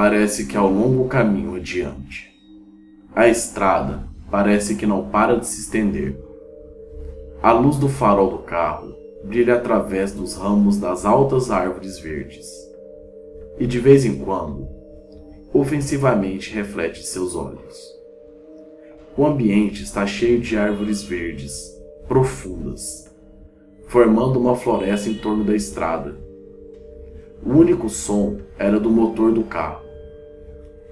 parece 0.00 0.46
que 0.46 0.56
há 0.56 0.62
um 0.62 0.80
longo 0.80 1.08
caminho 1.08 1.56
adiante. 1.56 2.32
A 3.16 3.26
estrada 3.26 4.04
parece 4.30 4.76
que 4.76 4.86
não 4.86 5.08
para 5.08 5.36
de 5.36 5.44
se 5.44 5.62
estender. 5.62 6.16
A 7.42 7.50
luz 7.50 7.78
do 7.78 7.88
farol 7.88 8.30
do 8.30 8.38
carro 8.38 8.94
brilha 9.24 9.56
através 9.56 10.12
dos 10.12 10.36
ramos 10.36 10.78
das 10.78 11.04
altas 11.04 11.50
árvores 11.50 11.98
verdes. 11.98 12.46
E 13.58 13.66
de 13.66 13.80
vez 13.80 14.04
em 14.04 14.16
quando, 14.20 14.68
ofensivamente 15.52 16.54
reflete 16.54 17.02
seus 17.02 17.34
olhos. 17.34 17.76
O 19.16 19.26
ambiente 19.26 19.82
está 19.82 20.06
cheio 20.06 20.40
de 20.40 20.56
árvores 20.56 21.02
verdes, 21.02 21.76
profundas, 22.06 23.12
formando 23.88 24.38
uma 24.38 24.54
floresta 24.54 25.08
em 25.08 25.14
torno 25.14 25.42
da 25.42 25.56
estrada. 25.56 26.16
O 27.44 27.50
único 27.50 27.88
som 27.88 28.38
era 28.56 28.78
do 28.78 28.90
motor 28.90 29.32
do 29.32 29.42
carro. 29.42 29.87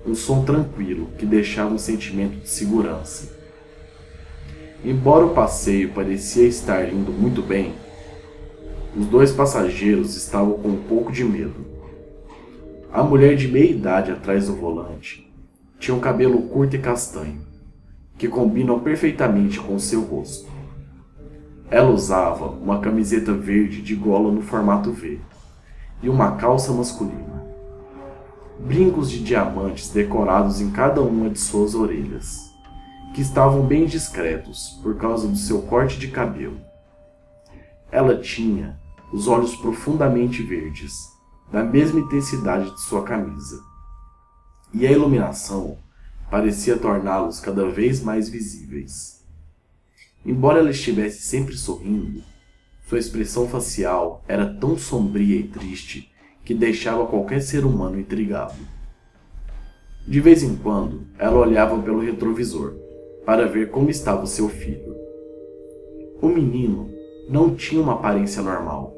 Um 0.07 0.15
som 0.15 0.45
tranquilo 0.45 1.09
que 1.19 1.27
deixava 1.27 1.75
um 1.75 1.79
sentimento 1.79 2.37
de 2.37 2.49
segurança. 2.49 3.35
Embora 4.85 5.27
o 5.27 5.35
passeio 5.35 5.91
parecia 5.93 6.47
estar 6.47 6.89
indo 6.89 7.11
muito 7.11 7.43
bem, 7.43 7.75
os 8.97 9.07
dois 9.07 9.33
passageiros 9.33 10.17
estavam 10.17 10.53
com 10.59 10.69
um 10.69 10.83
pouco 10.85 11.11
de 11.11 11.25
medo. 11.25 11.67
A 12.93 13.03
mulher 13.03 13.35
de 13.35 13.49
meia 13.49 13.69
idade 13.69 14.13
atrás 14.13 14.47
do 14.47 14.55
volante 14.55 15.29
tinha 15.79 15.95
um 15.95 16.01
cabelo 16.01 16.41
curto 16.43 16.77
e 16.77 16.79
castanho, 16.79 17.41
que 18.17 18.29
combinam 18.29 18.79
perfeitamente 18.79 19.59
com 19.59 19.77
seu 19.77 20.03
rosto. 20.03 20.49
Ela 21.69 21.91
usava 21.91 22.47
uma 22.47 22.79
camiseta 22.79 23.33
verde 23.33 23.83
de 23.83 23.97
gola 23.97 24.31
no 24.31 24.41
formato 24.41 24.93
V 24.93 25.19
e 26.01 26.09
uma 26.09 26.37
calça 26.37 26.73
masculina. 26.73 27.36
Brincos 28.59 29.11
de 29.11 29.23
diamantes 29.23 29.91
decorados 29.91 30.61
em 30.61 30.71
cada 30.71 31.03
uma 31.03 31.29
de 31.29 31.39
suas 31.39 31.75
orelhas, 31.75 32.51
que 33.15 33.21
estavam 33.21 33.63
bem 33.63 33.85
discretos 33.85 34.81
por 34.83 34.97
causa 34.97 35.29
do 35.29 35.37
seu 35.37 35.63
corte 35.63 35.99
de 35.99 36.09
cabelo. 36.09 36.59
Ela 37.93 38.19
tinha 38.19 38.81
os 39.13 39.29
olhos 39.29 39.55
profundamente 39.57 40.43
verdes 40.43 40.95
da 41.53 41.63
mesma 41.63 42.01
intensidade 42.01 42.71
de 42.71 42.81
sua 42.81 43.05
camisa. 43.05 43.63
E 44.73 44.87
a 44.87 44.91
iluminação 44.91 45.79
parecia 46.31 46.79
torná-los 46.79 47.39
cada 47.39 47.69
vez 47.69 48.03
mais 48.03 48.29
visíveis. 48.29 49.25
Embora 50.25 50.59
ela 50.59 50.71
estivesse 50.71 51.23
sempre 51.23 51.57
sorrindo, 51.57 52.23
sua 52.89 52.99
expressão 52.99 53.47
facial 53.49 54.25
era 54.27 54.47
tão 54.55 54.77
sombria 54.79 55.37
e 55.37 55.47
triste 55.47 56.11
que 56.47 56.55
deixava 56.55 57.05
qualquer 57.07 57.43
ser 57.43 57.65
humano 57.65 57.99
intrigado. 57.99 58.55
De 60.07 60.21
vez 60.21 60.45
em 60.45 60.55
quando, 60.55 61.01
ela 61.19 61.41
olhava 61.41 61.77
pelo 61.83 61.99
retrovisor 61.99 62.77
para 63.25 63.49
ver 63.49 63.71
como 63.71 63.91
estava 63.91 64.23
o 64.23 64.29
seu 64.29 64.49
filho. 64.49 64.95
O 66.23 66.29
menino 66.29 66.89
não 67.29 67.53
tinha 67.53 67.83
uma 67.83 67.95
aparência 67.95 68.41
normal. 68.41 68.95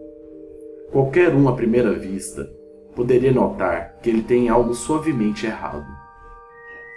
Qualquer 0.92 1.34
um 1.34 1.48
à 1.48 1.54
primeira 1.54 1.94
vista 1.94 2.46
poderia 2.94 3.32
notar 3.32 3.96
que 4.02 4.10
ele 4.10 4.22
tem 4.22 4.50
algo 4.50 4.74
suavemente 4.74 5.46
errado. 5.46 5.86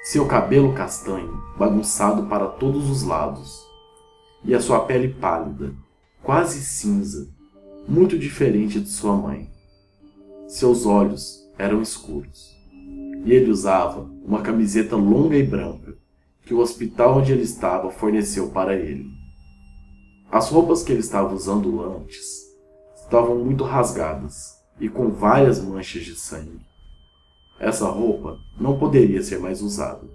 Seu 0.04 0.26
cabelo 0.26 0.74
castanho, 0.74 1.42
bagunçado 1.58 2.24
para 2.24 2.48
todos 2.48 2.90
os 2.90 3.04
lados, 3.04 3.66
e 4.44 4.54
a 4.54 4.60
sua 4.60 4.82
pele 4.82 5.14
pálida, 5.14 5.74
quase 6.22 6.60
cinza, 6.60 7.30
muito 7.88 8.20
diferente 8.20 8.82
de 8.82 8.90
sua 8.90 9.16
mãe. 9.16 9.50
Seus 10.52 10.86
olhos 10.86 11.50
eram 11.58 11.82
escuros, 11.82 12.54
e 13.24 13.32
ele 13.32 13.50
usava 13.50 14.02
uma 14.22 14.42
camiseta 14.42 14.98
longa 14.98 15.38
e 15.38 15.44
branca 15.44 15.96
que 16.46 16.54
o 16.54 16.60
hospital 16.60 17.20
onde 17.20 17.32
ele 17.32 17.44
estava 17.44 17.90
forneceu 17.90 18.50
para 18.50 18.76
ele. 18.76 19.08
As 20.30 20.50
roupas 20.50 20.84
que 20.84 20.92
ele 20.92 21.00
estava 21.00 21.34
usando 21.34 21.82
antes 21.82 22.28
estavam 22.98 23.38
muito 23.38 23.64
rasgadas 23.64 24.62
e 24.78 24.90
com 24.90 25.10
várias 25.10 25.64
manchas 25.64 26.04
de 26.04 26.16
sangue. 26.16 26.60
Essa 27.58 27.88
roupa 27.88 28.38
não 28.60 28.78
poderia 28.78 29.24
ser 29.24 29.40
mais 29.40 29.62
usada. 29.62 30.06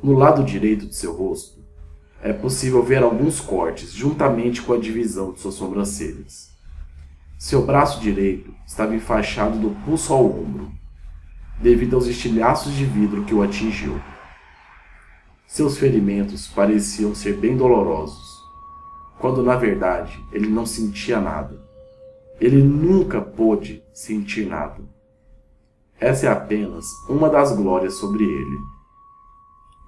No 0.00 0.12
lado 0.12 0.44
direito 0.44 0.86
de 0.86 0.94
seu 0.94 1.12
rosto, 1.12 1.64
é 2.22 2.32
possível 2.32 2.80
ver 2.80 3.02
alguns 3.02 3.40
cortes 3.40 3.90
juntamente 3.90 4.62
com 4.62 4.72
a 4.72 4.78
divisão 4.78 5.32
de 5.32 5.40
suas 5.40 5.54
sobrancelhas. 5.54 6.55
Seu 7.38 7.66
braço 7.66 8.00
direito 8.00 8.50
estava 8.66 8.94
enfaixado 8.94 9.58
do 9.58 9.70
pulso 9.84 10.10
ao 10.14 10.24
ombro, 10.24 10.72
devido 11.60 11.94
aos 11.94 12.06
estilhaços 12.06 12.72
de 12.72 12.86
vidro 12.86 13.24
que 13.24 13.34
o 13.34 13.42
atingiu. 13.42 14.00
Seus 15.46 15.76
ferimentos 15.76 16.48
pareciam 16.48 17.14
ser 17.14 17.36
bem 17.36 17.54
dolorosos, 17.54 18.42
quando 19.18 19.42
na 19.42 19.54
verdade 19.54 20.18
ele 20.32 20.48
não 20.48 20.64
sentia 20.64 21.20
nada. 21.20 21.62
Ele 22.40 22.62
nunca 22.62 23.20
pôde 23.20 23.82
sentir 23.92 24.46
nada. 24.46 24.82
Essa 26.00 26.26
é 26.26 26.30
apenas 26.30 26.86
uma 27.06 27.28
das 27.28 27.54
glórias 27.54 27.94
sobre 27.94 28.24
ele. 28.24 28.58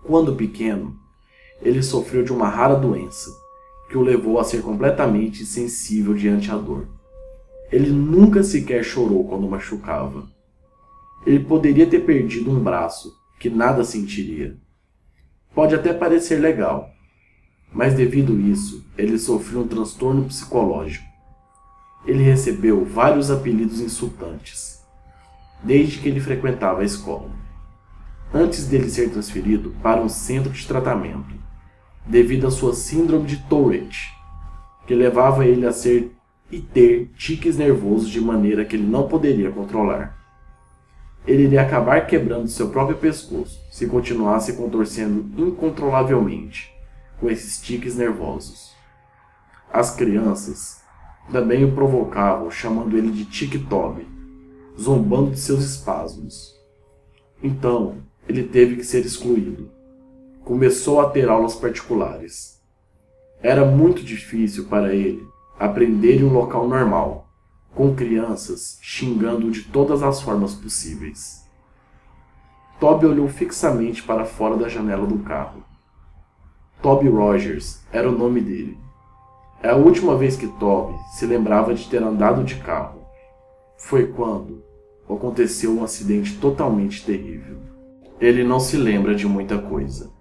Quando 0.05 0.37
pequeno, 0.37 0.95
ele 1.63 1.83
sofreu 1.83 2.23
de 2.23 2.33
uma 2.33 2.49
rara 2.49 2.77
doença 2.77 3.31
que 3.89 3.97
o 3.97 4.03
levou 4.03 4.39
a 4.39 4.45
ser 4.45 4.61
completamente 4.61 5.43
insensível 5.43 6.13
diante 6.13 6.51
à 6.51 6.57
dor. 6.57 6.98
Ele 7.71 7.91
nunca 7.91 8.43
sequer 8.43 8.83
chorou 8.83 9.29
quando 9.29 9.49
machucava. 9.49 10.27
Ele 11.27 11.41
poderia 11.41 11.87
ter 11.87 12.01
perdido 12.01 12.51
um 12.51 12.61
braço 12.61 13.13
que 13.39 13.51
nada 13.51 13.85
sentiria. 13.85 14.57
Pode 15.55 15.75
até 15.75 15.93
parecer 15.93 16.41
legal, 16.41 16.89
mas 17.73 17.95
devido 17.95 18.41
isso, 18.41 18.87
ele 18.97 19.19
sofreu 19.19 19.61
um 19.61 19.69
transtorno 19.69 20.25
psicológico 20.25 21.09
ele 22.09 22.23
recebeu 22.23 22.85
vários 22.85 23.31
apelidos 23.31 23.81
insultantes, 23.81 24.83
desde 25.63 25.99
que 25.99 26.09
ele 26.09 26.21
frequentava 26.21 26.81
a 26.81 26.85
escola. 26.85 27.31
Antes 28.33 28.67
dele 28.67 28.91
ser 28.91 29.11
transferido 29.11 29.75
para 29.83 30.01
um 30.01 30.09
centro 30.09 30.51
de 30.51 30.67
tratamento, 30.67 31.35
devido 32.07 32.47
à 32.47 32.51
sua 32.51 32.75
síndrome 32.75 33.27
de 33.27 33.37
Tourette, 33.49 34.11
que 34.87 34.95
levava 34.95 35.47
ele 35.47 35.67
a 35.67 35.73
ser 35.73 36.17
e 36.51 36.61
ter 36.61 37.11
tiques 37.17 37.57
nervosos 37.57 38.09
de 38.09 38.21
maneira 38.21 38.65
que 38.65 38.77
ele 38.77 38.87
não 38.87 39.09
poderia 39.09 39.51
controlar. 39.51 40.17
Ele 41.27 41.45
iria 41.45 41.61
acabar 41.61 42.07
quebrando 42.07 42.49
seu 42.49 42.71
próprio 42.71 42.97
pescoço 42.97 43.61
se 43.71 43.87
continuasse 43.87 44.57
contorcendo 44.57 45.47
incontrolavelmente 45.47 46.73
com 47.21 47.29
esses 47.29 47.61
tiques 47.61 47.97
nervosos. 47.97 48.75
As 49.71 49.95
crianças 49.95 50.83
também 51.31 51.65
o 51.65 51.73
provocavam, 51.73 52.51
chamando 52.51 52.97
ele 52.97 53.11
de 53.11 53.27
Tic-Tob, 53.27 54.07
zombando 54.81 55.33
de 55.33 55.41
seus 55.41 55.63
espasmos. 55.63 56.57
Então, 57.43 57.99
ele 58.27 58.45
teve 58.45 58.77
que 58.77 58.85
ser 58.85 59.05
excluído. 59.05 59.71
Começou 60.43 61.01
a 61.01 61.11
ter 61.11 61.29
aulas 61.29 61.55
particulares. 61.55 62.63
Era 63.43 63.67
muito 63.67 64.03
difícil 64.03 64.65
para 64.69 64.95
ele 64.95 65.23
aprender 65.59 66.21
em 66.21 66.25
um 66.25 66.33
local 66.33 66.69
normal, 66.69 67.29
com 67.75 67.95
crianças 67.95 68.79
xingando 68.81 69.51
de 69.51 69.63
todas 69.63 70.03
as 70.03 70.21
formas 70.21 70.55
possíveis. 70.55 71.45
Toby 72.79 73.07
olhou 73.07 73.29
fixamente 73.29 74.03
para 74.03 74.25
fora 74.25 74.57
da 74.57 74.69
janela 74.69 75.07
do 75.07 75.19
carro. 75.19 75.65
Toby 76.81 77.09
Rogers 77.09 77.83
era 77.93 78.09
o 78.09 78.17
nome 78.17 78.41
dele. 78.41 78.79
É 79.61 79.71
a 79.71 79.77
última 79.77 80.17
vez 80.17 80.37
que 80.37 80.47
Toby 80.47 80.97
se 81.13 81.27
lembrava 81.27 81.75
de 81.75 81.89
ter 81.89 82.01
andado 82.01 82.45
de 82.45 82.55
carro. 82.57 83.01
Foi 83.77 84.07
quando 84.07 84.63
aconteceu 85.09 85.73
um 85.73 85.83
acidente 85.83 86.37
totalmente 86.39 87.05
terrível. 87.05 87.59
Ele 88.21 88.45
não 88.45 88.61
se 88.61 88.77
lembra 88.77 89.15
de 89.15 89.27
muita 89.27 89.59
coisa. 89.59 90.13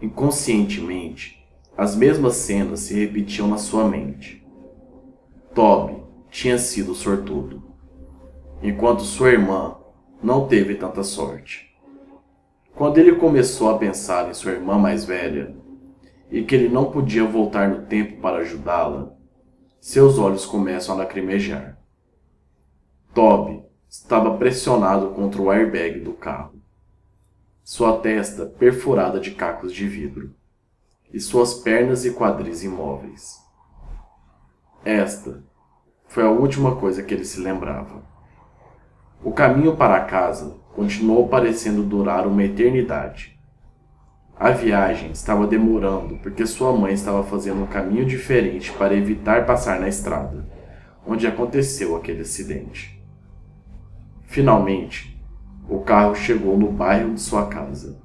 Inconscientemente, 0.00 1.41
as 1.76 1.96
mesmas 1.96 2.34
cenas 2.36 2.80
se 2.80 2.94
repetiam 2.94 3.48
na 3.48 3.56
sua 3.56 3.88
mente. 3.88 4.46
Toby 5.54 6.02
tinha 6.30 6.58
sido 6.58 6.94
sortudo, 6.94 7.62
enquanto 8.62 9.02
sua 9.02 9.30
irmã 9.30 9.76
não 10.22 10.46
teve 10.46 10.74
tanta 10.74 11.02
sorte. 11.02 11.74
Quando 12.74 12.98
ele 12.98 13.16
começou 13.16 13.70
a 13.70 13.78
pensar 13.78 14.28
em 14.28 14.34
sua 14.34 14.52
irmã 14.52 14.78
mais 14.78 15.04
velha, 15.04 15.54
e 16.30 16.42
que 16.42 16.54
ele 16.54 16.68
não 16.68 16.90
podia 16.90 17.24
voltar 17.24 17.68
no 17.68 17.86
tempo 17.86 18.20
para 18.20 18.38
ajudá-la, 18.38 19.14
seus 19.80 20.18
olhos 20.18 20.46
começam 20.46 20.94
a 20.94 20.98
lacrimejar. 20.98 21.78
Toby 23.14 23.62
estava 23.88 24.38
pressionado 24.38 25.10
contra 25.10 25.42
o 25.42 25.50
airbag 25.50 26.00
do 26.00 26.12
carro, 26.12 26.54
sua 27.62 27.98
testa 27.98 28.46
perfurada 28.46 29.20
de 29.20 29.32
cacos 29.32 29.72
de 29.72 29.86
vidro 29.86 30.34
e 31.12 31.20
suas 31.20 31.54
pernas 31.54 32.04
e 32.04 32.12
quadris 32.12 32.64
imóveis. 32.64 33.40
Esta 34.84 35.42
foi 36.08 36.24
a 36.24 36.30
última 36.30 36.76
coisa 36.76 37.02
que 37.02 37.14
ele 37.14 37.24
se 37.24 37.40
lembrava. 37.40 38.02
O 39.22 39.30
caminho 39.30 39.76
para 39.76 40.00
casa 40.00 40.56
continuou 40.74 41.28
parecendo 41.28 41.82
durar 41.82 42.26
uma 42.26 42.42
eternidade. 42.42 43.38
A 44.34 44.50
viagem 44.50 45.12
estava 45.12 45.46
demorando 45.46 46.16
porque 46.16 46.44
sua 46.46 46.72
mãe 46.72 46.94
estava 46.94 47.22
fazendo 47.22 47.62
um 47.62 47.66
caminho 47.66 48.04
diferente 48.04 48.72
para 48.72 48.94
evitar 48.96 49.46
passar 49.46 49.78
na 49.78 49.88
estrada, 49.88 50.44
onde 51.06 51.26
aconteceu 51.26 51.94
aquele 51.94 52.22
acidente. 52.22 53.00
Finalmente, 54.24 55.22
o 55.68 55.80
carro 55.80 56.14
chegou 56.14 56.58
no 56.58 56.72
bairro 56.72 57.14
de 57.14 57.20
sua 57.20 57.46
casa. 57.46 58.00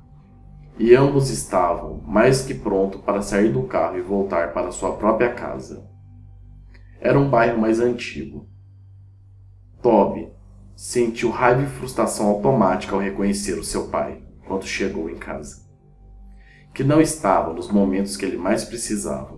E 0.80 0.96
ambos 0.96 1.30
estavam 1.32 2.02
mais 2.06 2.44
que 2.44 2.54
prontos 2.54 3.02
para 3.02 3.22
sair 3.22 3.52
do 3.52 3.64
carro 3.64 3.98
e 3.98 4.02
voltar 4.02 4.54
para 4.54 4.72
sua 4.72 4.96
própria 4.96 5.34
casa. 5.34 5.90
Era 7.00 7.20
um 7.20 7.30
bairro 7.30 7.60
mais 7.60 7.80
antigo. 7.80 8.48
Toby 9.82 10.32
sentiu 10.76 11.32
raiva 11.32 11.64
e 11.64 11.66
frustração 11.66 12.28
automática 12.28 12.94
ao 12.94 13.02
reconhecer 13.02 13.58
o 13.58 13.64
seu 13.64 13.88
pai 13.88 14.22
quando 14.46 14.66
chegou 14.66 15.10
em 15.10 15.16
casa, 15.16 15.66
que 16.74 16.84
não 16.84 17.02
estava 17.02 17.54
nos 17.54 17.72
momentos 17.72 18.16
que 18.16 18.26
ele 18.26 18.38
mais 18.38 18.64
precisava. 18.64 19.38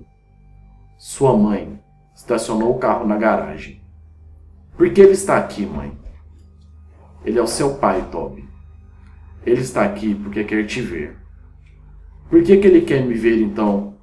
Sua 0.97 1.35
mãe 1.37 1.81
estacionou 2.13 2.75
o 2.75 2.79
carro 2.79 3.07
na 3.07 3.17
garagem. 3.17 3.81
Por 4.75 4.91
que 4.91 4.99
ele 4.99 5.13
está 5.13 5.37
aqui, 5.37 5.65
mãe? 5.65 5.97
Ele 7.23 7.39
é 7.39 7.41
o 7.41 7.47
seu 7.47 7.75
pai, 7.75 8.05
Toby. 8.11 8.47
Ele 9.45 9.61
está 9.61 9.83
aqui 9.83 10.13
porque 10.15 10.43
quer 10.43 10.65
te 10.65 10.81
ver. 10.81 11.18
Por 12.29 12.43
que, 12.43 12.57
que 12.57 12.67
ele 12.67 12.81
quer 12.81 13.03
me 13.03 13.15
ver 13.15 13.41
então? 13.41 13.95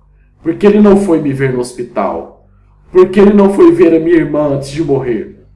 Por 0.42 0.54
que 0.54 0.66
ele 0.66 0.80
não 0.80 0.96
foi 0.96 1.20
me 1.20 1.32
ver 1.32 1.52
no 1.52 1.60
hospital? 1.60 2.48
Por 2.90 3.08
que 3.08 3.20
ele 3.20 3.32
não 3.32 3.52
foi 3.52 3.72
ver 3.72 3.94
a 3.94 4.00
minha 4.00 4.16
irmã 4.16 4.54
antes 4.54 4.70
de 4.70 4.82
morrer? 4.82 5.46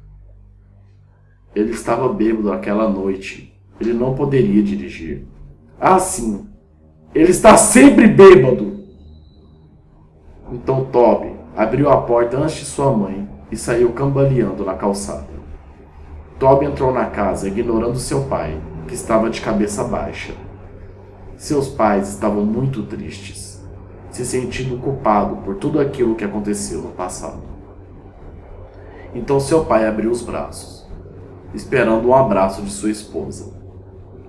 Ele 1.55 1.71
estava 1.71 2.09
bêbado 2.13 2.53
aquela 2.53 2.89
noite. 2.89 3.53
Ele 3.81 3.93
não 3.93 4.15
poderia 4.15 4.63
dirigir. 4.63 5.25
Ah, 5.81 5.99
sim. 5.99 6.47
Ele 7.15 7.31
está 7.31 7.57
sempre 7.57 8.07
bêbado. 8.07 8.85
Então 10.53 10.85
Toby 10.85 11.33
abriu 11.57 11.89
a 11.89 12.01
porta 12.03 12.37
antes 12.37 12.57
de 12.57 12.65
sua 12.65 12.93
mãe 12.93 13.29
e 13.51 13.57
saiu 13.57 13.93
cambaleando 13.93 14.65
na 14.65 14.75
calçada. 14.75 15.29
Toby 16.39 16.67
entrou 16.67 16.93
na 16.93 17.07
casa 17.07 17.49
ignorando 17.49 17.99
seu 17.99 18.23
pai, 18.25 18.57
que 18.87 18.95
estava 18.95 19.29
de 19.29 19.41
cabeça 19.41 19.85
baixa. 19.85 20.33
Seus 21.41 21.69
pais 21.69 22.11
estavam 22.11 22.45
muito 22.45 22.83
tristes, 22.83 23.65
se 24.11 24.27
sentindo 24.27 24.77
culpado 24.77 25.37
por 25.37 25.55
tudo 25.55 25.81
aquilo 25.81 26.15
que 26.15 26.23
aconteceu 26.23 26.83
no 26.83 26.91
passado. 26.91 27.41
Então 29.15 29.41
seu 29.41 29.65
pai 29.65 29.89
abriu 29.89 30.11
os 30.11 30.21
braços, 30.21 30.87
esperando 31.55 32.09
um 32.09 32.15
abraço 32.15 32.61
de 32.61 32.71
sua 32.71 32.91
esposa, 32.91 33.55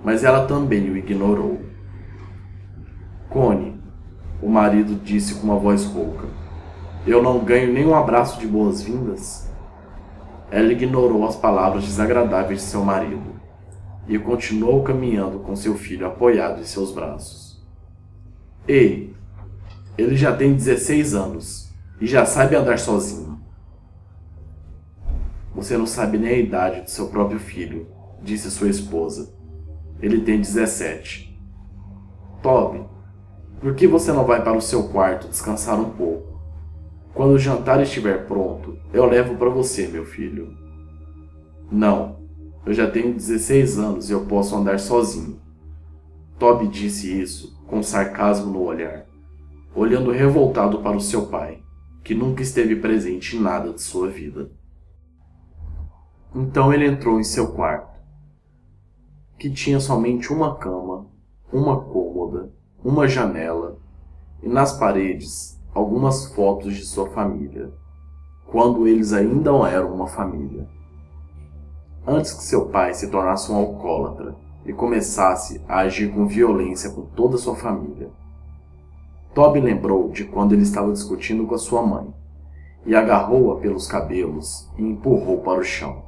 mas 0.02 0.24
ela 0.24 0.48
também 0.48 0.90
o 0.90 0.96
ignorou. 0.96 1.60
Cone, 3.30 3.78
o 4.42 4.48
marido 4.48 4.96
disse 4.96 5.36
com 5.36 5.44
uma 5.44 5.60
voz 5.60 5.84
rouca, 5.84 6.28
eu 7.06 7.22
não 7.22 7.40
ganho 7.40 7.74
nem 7.74 7.86
um 7.86 7.94
abraço 7.94 8.40
de 8.40 8.48
boas-vindas? 8.48 9.52
Ela 10.50 10.72
ignorou 10.72 11.28
as 11.28 11.36
palavras 11.36 11.84
desagradáveis 11.84 12.62
de 12.62 12.68
seu 12.68 12.86
marido 12.86 13.31
e 14.12 14.20
continuou 14.20 14.84
caminhando 14.84 15.40
com 15.40 15.56
seu 15.56 15.74
filho 15.74 16.06
apoiado 16.06 16.60
em 16.60 16.66
seus 16.66 16.92
braços. 16.92 17.66
Ei, 18.68 19.16
ele 19.98 20.18
já 20.18 20.36
tem 20.36 20.54
16 20.54 21.16
anos 21.16 21.74
e 22.02 22.06
já 22.06 22.26
sabe 22.26 22.58
andar 22.58 22.78
sozinho. 22.78 23.40
Você 25.56 25.78
não 25.78 25.88
sabe 25.88 26.18
nem 26.18 26.30
a 26.30 26.38
idade 26.38 26.82
do 26.82 26.90
seu 26.90 27.08
próprio 27.08 27.40
filho, 27.40 27.88
disse 28.22 28.52
sua 28.52 28.68
esposa. 28.68 29.34
Ele 30.02 30.20
tem 30.20 30.42
17. 30.42 31.42
Toby, 32.44 32.84
por 33.62 33.74
que 33.76 33.88
você 33.88 34.12
não 34.12 34.26
vai 34.26 34.44
para 34.44 34.58
o 34.58 34.62
seu 34.62 34.90
quarto 34.90 35.30
descansar 35.30 35.80
um 35.80 35.92
pouco? 35.92 36.42
Quando 37.14 37.32
o 37.32 37.40
jantar 37.40 37.82
estiver 37.82 38.28
pronto, 38.28 38.78
eu 38.92 39.06
levo 39.06 39.36
para 39.36 39.50
você, 39.50 39.88
meu 39.88 40.04
filho. 40.04 40.54
Não, 41.72 42.21
eu 42.66 42.74
já 42.74 42.90
tenho 42.90 43.14
16 43.14 43.80
anos 43.80 44.10
e 44.10 44.14
eu 44.14 44.26
posso 44.26 44.56
andar 44.56 44.80
sozinho. 44.80 45.40
Toby 46.38 46.68
disse 46.68 47.20
isso 47.20 47.60
com 47.66 47.82
sarcasmo 47.82 48.52
no 48.52 48.62
olhar, 48.62 49.06
olhando 49.74 50.12
revoltado 50.12 50.80
para 50.80 50.96
o 50.96 51.02
seu 51.02 51.28
pai, 51.28 51.64
que 52.04 52.14
nunca 52.14 52.42
esteve 52.42 52.76
presente 52.76 53.36
em 53.36 53.40
nada 53.40 53.74
de 53.74 53.82
sua 53.82 54.10
vida. 54.10 54.52
Então 56.36 56.72
ele 56.72 56.86
entrou 56.86 57.20
em 57.20 57.24
seu 57.24 57.52
quarto, 57.54 58.00
que 59.40 59.50
tinha 59.50 59.80
somente 59.80 60.32
uma 60.32 60.56
cama, 60.56 61.08
uma 61.52 61.82
cômoda, 61.82 62.54
uma 62.84 63.08
janela 63.08 63.80
e 64.42 64.48
nas 64.48 64.78
paredes 64.78 65.60
algumas 65.74 66.26
fotos 66.34 66.76
de 66.76 66.86
sua 66.86 67.10
família, 67.10 67.74
quando 68.46 68.88
eles 68.88 69.14
ainda 69.14 69.52
eram 69.68 69.94
uma 69.94 70.08
família 70.08 70.68
antes 72.06 72.34
que 72.34 72.44
seu 72.44 72.66
pai 72.66 72.94
se 72.94 73.10
tornasse 73.10 73.52
um 73.52 73.56
alcoólatra 73.56 74.36
e 74.66 74.74
começasse 74.74 75.62
a 75.68 75.80
agir 75.80 76.12
com 76.14 76.26
violência 76.26 76.90
com 76.90 77.02
toda 77.02 77.38
sua 77.38 77.56
família. 77.56 78.10
Toby 79.34 79.60
lembrou 79.62 80.10
de 80.10 80.26
quando 80.26 80.54
ele 80.54 80.64
estava 80.64 80.92
discutindo 80.92 81.46
com 81.46 81.56
a 81.56 81.60
sua 81.60 81.82
mãe 81.82 82.14
e 82.86 82.96
agarrou-a 82.96 83.60
pelos 83.60 83.88
cabelos 83.88 84.70
e 84.78 84.84
empurrou 84.84 85.40
para 85.40 85.60
o 85.60 85.64
chão. 85.64 86.04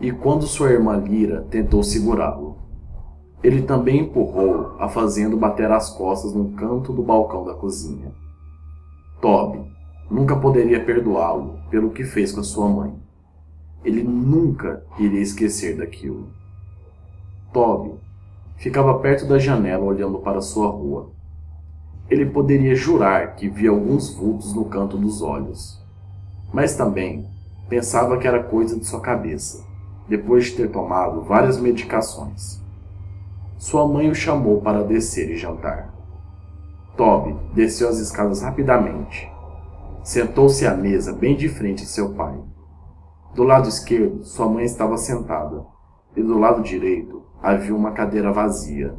E 0.00 0.10
quando 0.10 0.46
sua 0.46 0.70
irmã 0.70 0.96
Lira 0.96 1.46
tentou 1.50 1.82
segurá-lo, 1.82 2.56
ele 3.42 3.62
também 3.62 4.00
empurrou, 4.00 4.76
a 4.78 4.88
fazendo 4.88 5.36
bater 5.36 5.70
as 5.70 5.90
costas 5.90 6.32
no 6.32 6.52
canto 6.52 6.92
do 6.92 7.02
balcão 7.02 7.44
da 7.44 7.54
cozinha. 7.54 8.12
Toby 9.20 9.60
nunca 10.10 10.36
poderia 10.36 10.84
perdoá-lo 10.84 11.58
pelo 11.68 11.90
que 11.90 12.04
fez 12.04 12.32
com 12.32 12.40
a 12.40 12.44
sua 12.44 12.68
mãe. 12.68 12.94
Ele 13.84 14.02
nunca 14.02 14.84
iria 14.98 15.20
esquecer 15.20 15.76
daquilo. 15.76 16.28
Toby 17.52 17.94
ficava 18.56 18.98
perto 18.98 19.26
da 19.26 19.38
janela 19.38 19.84
olhando 19.84 20.18
para 20.18 20.40
sua 20.40 20.68
rua. 20.68 21.10
Ele 22.08 22.26
poderia 22.26 22.74
jurar 22.74 23.34
que 23.34 23.48
via 23.48 23.70
alguns 23.70 24.14
vultos 24.14 24.54
no 24.54 24.66
canto 24.66 24.96
dos 24.96 25.22
olhos, 25.22 25.80
mas 26.52 26.76
também 26.76 27.26
pensava 27.68 28.18
que 28.18 28.26
era 28.28 28.42
coisa 28.42 28.78
de 28.78 28.86
sua 28.86 29.00
cabeça, 29.00 29.64
depois 30.08 30.46
de 30.46 30.52
ter 30.52 30.70
tomado 30.70 31.22
várias 31.22 31.58
medicações. 31.58 32.60
Sua 33.58 33.86
mãe 33.86 34.10
o 34.10 34.14
chamou 34.14 34.60
para 34.60 34.84
descer 34.84 35.30
e 35.30 35.36
jantar. 35.36 35.92
Toby 36.96 37.34
desceu 37.54 37.88
as 37.88 37.98
escadas 37.98 38.42
rapidamente. 38.42 39.30
Sentou-se 40.04 40.66
à 40.66 40.74
mesa 40.74 41.12
bem 41.12 41.36
de 41.36 41.48
frente 41.48 41.82
de 41.82 41.88
seu 41.88 42.10
pai. 42.10 42.38
Do 43.34 43.44
lado 43.44 43.66
esquerdo, 43.66 44.24
sua 44.24 44.46
mãe 44.46 44.64
estava 44.64 44.98
sentada, 44.98 45.64
e 46.14 46.22
do 46.22 46.38
lado 46.38 46.62
direito 46.62 47.22
havia 47.42 47.74
uma 47.74 47.92
cadeira 47.92 48.30
vazia, 48.30 48.94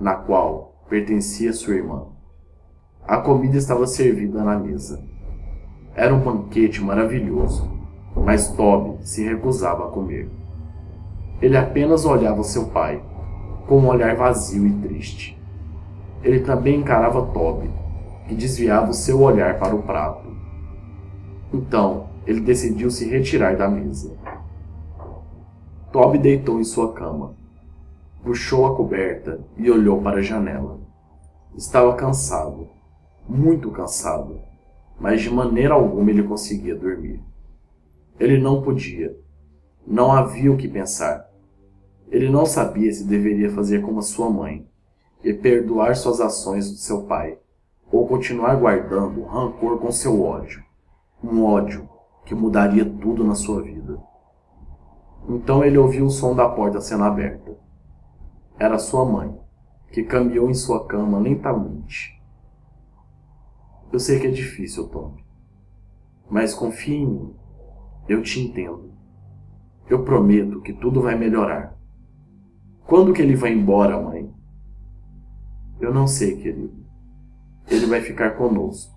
na 0.00 0.14
qual 0.14 0.84
pertencia 0.88 1.52
sua 1.52 1.76
irmã. 1.76 2.06
A 3.06 3.18
comida 3.18 3.56
estava 3.56 3.86
servida 3.86 4.42
na 4.42 4.58
mesa. 4.58 5.00
Era 5.94 6.12
um 6.12 6.18
banquete 6.18 6.82
maravilhoso, 6.82 7.70
mas 8.16 8.50
Toby 8.50 9.06
se 9.06 9.22
recusava 9.22 9.86
a 9.86 9.90
comer. 9.90 10.28
Ele 11.40 11.56
apenas 11.56 12.04
olhava 12.04 12.42
seu 12.42 12.66
pai, 12.66 13.00
com 13.68 13.78
um 13.78 13.86
olhar 13.86 14.16
vazio 14.16 14.66
e 14.66 14.72
triste. 14.80 15.40
Ele 16.24 16.40
também 16.40 16.80
encarava 16.80 17.26
Toby, 17.26 17.70
que 18.26 18.34
desviava 18.34 18.90
o 18.90 18.94
seu 18.94 19.20
olhar 19.20 19.60
para 19.60 19.76
o 19.76 19.82
prato. 19.82 20.26
Então, 21.52 22.05
ele 22.26 22.40
decidiu 22.40 22.90
se 22.90 23.08
retirar 23.08 23.56
da 23.56 23.68
mesa. 23.68 24.16
Toby 25.92 26.18
deitou 26.18 26.60
em 26.60 26.64
sua 26.64 26.92
cama, 26.92 27.36
puxou 28.24 28.66
a 28.66 28.76
coberta 28.76 29.40
e 29.56 29.70
olhou 29.70 30.02
para 30.02 30.18
a 30.18 30.22
janela. 30.22 30.80
Estava 31.56 31.94
cansado, 31.94 32.68
muito 33.28 33.70
cansado, 33.70 34.40
mas 34.98 35.22
de 35.22 35.30
maneira 35.30 35.74
alguma 35.74 36.10
ele 36.10 36.24
conseguia 36.24 36.74
dormir. 36.74 37.22
Ele 38.18 38.38
não 38.38 38.60
podia. 38.60 39.16
Não 39.86 40.10
havia 40.10 40.50
o 40.50 40.56
que 40.56 40.66
pensar. 40.66 41.30
Ele 42.10 42.28
não 42.28 42.44
sabia 42.44 42.92
se 42.92 43.04
deveria 43.04 43.50
fazer 43.50 43.82
como 43.82 44.00
a 44.00 44.02
sua 44.02 44.28
mãe 44.28 44.66
e 45.22 45.32
perdoar 45.32 45.94
suas 45.96 46.20
ações 46.20 46.70
do 46.70 46.76
seu 46.76 47.04
pai, 47.04 47.38
ou 47.90 48.06
continuar 48.06 48.56
guardando 48.56 49.24
rancor 49.24 49.78
com 49.78 49.92
seu 49.92 50.22
ódio. 50.22 50.62
Um 51.22 51.44
ódio 51.44 51.88
que 52.26 52.34
mudaria 52.34 52.84
tudo 52.84 53.24
na 53.24 53.34
sua 53.34 53.62
vida. 53.62 53.98
Então 55.28 55.64
ele 55.64 55.78
ouviu 55.78 56.06
o 56.06 56.10
som 56.10 56.34
da 56.34 56.48
porta 56.48 56.80
sendo 56.80 57.04
aberta. 57.04 57.56
Era 58.58 58.78
sua 58.78 59.04
mãe, 59.04 59.34
que 59.92 60.02
caminhou 60.02 60.50
em 60.50 60.54
sua 60.54 60.86
cama 60.86 61.18
lentamente. 61.18 62.20
Eu 63.92 64.00
sei 64.00 64.18
que 64.18 64.26
é 64.26 64.30
difícil, 64.30 64.88
Tom, 64.88 65.16
mas 66.28 66.52
confie 66.52 66.96
em 66.96 67.06
mim. 67.06 67.34
Eu 68.08 68.22
te 68.22 68.40
entendo. 68.40 68.92
Eu 69.88 70.04
prometo 70.04 70.60
que 70.60 70.72
tudo 70.72 71.00
vai 71.00 71.16
melhorar. 71.16 71.76
Quando 72.86 73.12
que 73.12 73.22
ele 73.22 73.36
vai 73.36 73.52
embora, 73.52 74.00
mãe? 74.00 74.32
Eu 75.80 75.94
não 75.94 76.06
sei, 76.06 76.36
querido. 76.36 76.84
Ele 77.68 77.86
vai 77.86 78.00
ficar 78.00 78.32
conosco. 78.36 78.96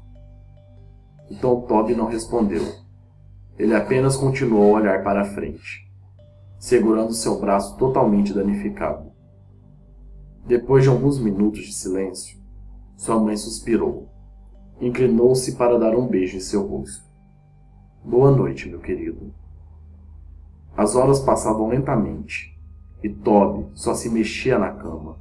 Então 1.30 1.62
Toby 1.62 1.96
não 1.96 2.08
respondeu. 2.08 2.64
Ele 3.60 3.76
apenas 3.76 4.16
continuou 4.16 4.74
a 4.74 4.80
olhar 4.80 5.04
para 5.04 5.22
a 5.22 5.26
frente, 5.26 5.86
segurando 6.58 7.14
seu 7.14 7.42
braço 7.42 7.78
totalmente 7.78 8.34
danificado. 8.34 9.12
Depois 10.48 10.84
de 10.84 10.90
alguns 10.90 11.20
minutos 11.20 11.66
de 11.66 11.74
silêncio, 11.74 12.40
sua 12.96 13.20
mãe 13.20 13.36
suspirou. 13.36 14.08
Inclinou-se 14.80 15.58
para 15.58 15.78
dar 15.78 15.94
um 15.94 16.08
beijo 16.08 16.38
em 16.38 16.40
seu 16.40 16.66
rosto. 16.66 17.04
Boa 18.02 18.32
noite, 18.32 18.70
meu 18.70 18.80
querido. 18.80 19.34
As 20.78 20.96
horas 20.96 21.20
passavam 21.20 21.68
lentamente 21.68 22.58
e 23.04 23.10
Toby 23.10 23.68
só 23.74 23.94
se 23.94 24.10
mexia 24.10 24.58
na 24.58 24.72
cama. 24.72 25.18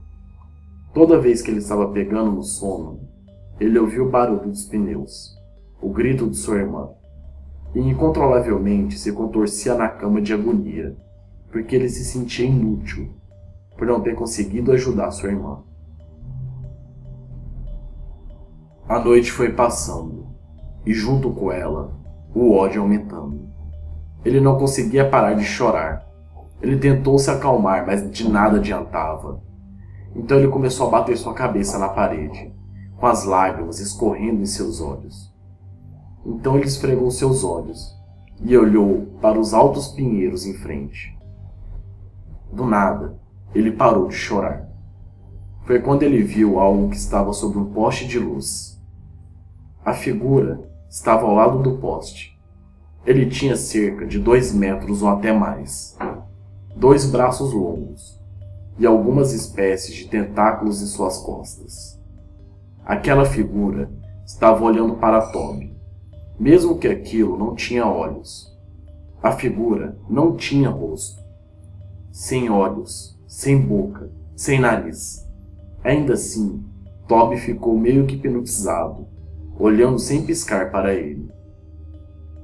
Toda 0.95 1.21
vez 1.21 1.43
que 1.43 1.51
ele 1.51 1.59
estava 1.59 1.91
pegando 1.91 2.31
no 2.31 2.45
sono, 2.45 3.01
ele 3.59 3.81
ouvia 3.81 4.05
o 4.05 4.09
barulho 4.09 4.49
dos 4.49 4.65
pneus, 4.65 5.37
o 5.83 5.91
grito 5.91 6.31
de 6.31 6.37
sua 6.37 6.59
irmã, 6.59 6.91
e 7.75 7.81
incontrolavelmente 7.81 8.99
se 8.99 9.13
contorcia 9.13 9.75
na 9.75 9.89
cama 9.89 10.21
de 10.21 10.33
agonia, 10.33 10.97
porque 11.51 11.77
ele 11.77 11.89
se 11.89 12.05
sentia 12.05 12.47
inútil 12.47 13.11
por 13.77 13.87
não 13.87 14.01
ter 14.01 14.15
conseguido 14.15 14.73
ajudar 14.73 15.11
sua 15.11 15.31
irmã. 15.31 15.63
A 18.89 18.99
noite 18.99 19.31
foi 19.31 19.53
passando, 19.53 20.27
e 20.85 20.93
junto 20.93 21.31
com 21.31 21.53
ela, 21.53 21.93
o 22.35 22.53
ódio 22.53 22.83
aumentando. 22.83 23.49
Ele 24.25 24.41
não 24.41 24.59
conseguia 24.59 25.09
parar 25.09 25.35
de 25.35 25.45
chorar. 25.45 26.07
Ele 26.61 26.77
tentou 26.77 27.19
se 27.19 27.31
acalmar, 27.31 27.87
mas 27.87 28.11
de 28.11 28.29
nada 28.29 28.57
adiantava. 28.57 29.41
Então 30.17 30.39
ele 30.39 30.49
começou 30.49 30.89
a 30.89 30.91
bater 30.91 31.17
sua 31.17 31.35
cabeça 31.35 31.79
na 31.79 31.89
parede, 31.89 32.53
com 32.97 33.07
as 33.07 33.25
lágrimas 33.25 33.79
escorrendo 33.79 34.43
em 34.43 34.47
seus 34.47 34.81
olhos. 34.81 35.28
Então 36.25 36.57
ele 36.57 36.67
esfregou 36.67 37.11
seus 37.11 37.45
olhos 37.45 37.97
e 38.41 38.57
olhou 38.57 39.07
para 39.21 39.39
os 39.39 39.53
altos 39.53 39.89
pinheiros 39.89 40.47
em 40.47 40.55
frente. 40.55 41.17
Do 42.53 42.65
nada, 42.65 43.19
ele 43.55 43.73
parou 43.73 44.09
de 44.09 44.15
chorar. 44.15 44.69
Foi 45.65 45.81
quando 45.81 46.03
ele 46.03 46.23
viu 46.23 46.59
algo 46.59 46.89
que 46.91 46.97
estava 46.97 47.33
sobre 47.33 47.59
um 47.59 47.73
poste 47.73 48.07
de 48.07 48.19
luz. 48.19 48.81
A 49.85 49.93
figura 49.93 50.69
estava 50.89 51.27
ao 51.27 51.35
lado 51.35 51.63
do 51.63 51.79
poste. 51.79 52.39
Ele 53.05 53.27
tinha 53.27 53.57
cerca 53.57 54.07
de 54.07 54.19
dois 54.19 54.53
metros 54.53 55.03
ou 55.03 55.09
até 55.09 55.33
mais, 55.33 55.97
dois 56.77 57.11
braços 57.11 57.53
longos 57.53 58.19
e 58.79 58.87
algumas 58.87 59.33
espécies 59.33 59.95
de 59.95 60.09
tentáculos 60.09 60.81
em 60.83 60.87
suas 60.87 61.19
costas. 61.19 61.99
Aquela 62.85 63.25
figura 63.25 63.91
estava 64.25 64.65
olhando 64.65 64.97
para 64.97 65.21
Toby, 65.33 65.77
mesmo 66.39 66.79
que 66.79 66.87
aquilo 66.87 67.37
não 67.37 67.55
tinha 67.55 67.87
olhos. 67.87 68.57
A 69.23 69.33
figura 69.33 69.99
não 70.09 70.37
tinha 70.37 70.71
rosto, 70.71 71.21
sem 72.13 72.49
olhos, 72.49 73.19
sem 73.27 73.61
boca, 73.61 74.11
sem 74.37 74.61
nariz. 74.61 75.27
Ainda 75.83 76.15
assim, 76.15 76.65
Toby 77.09 77.37
ficou 77.39 77.77
meio 77.77 78.07
que 78.07 78.15
hipnotizado, 78.15 79.09
olhando 79.59 79.99
sem 79.99 80.25
piscar 80.25 80.71
para 80.71 80.95
ele. 80.95 81.29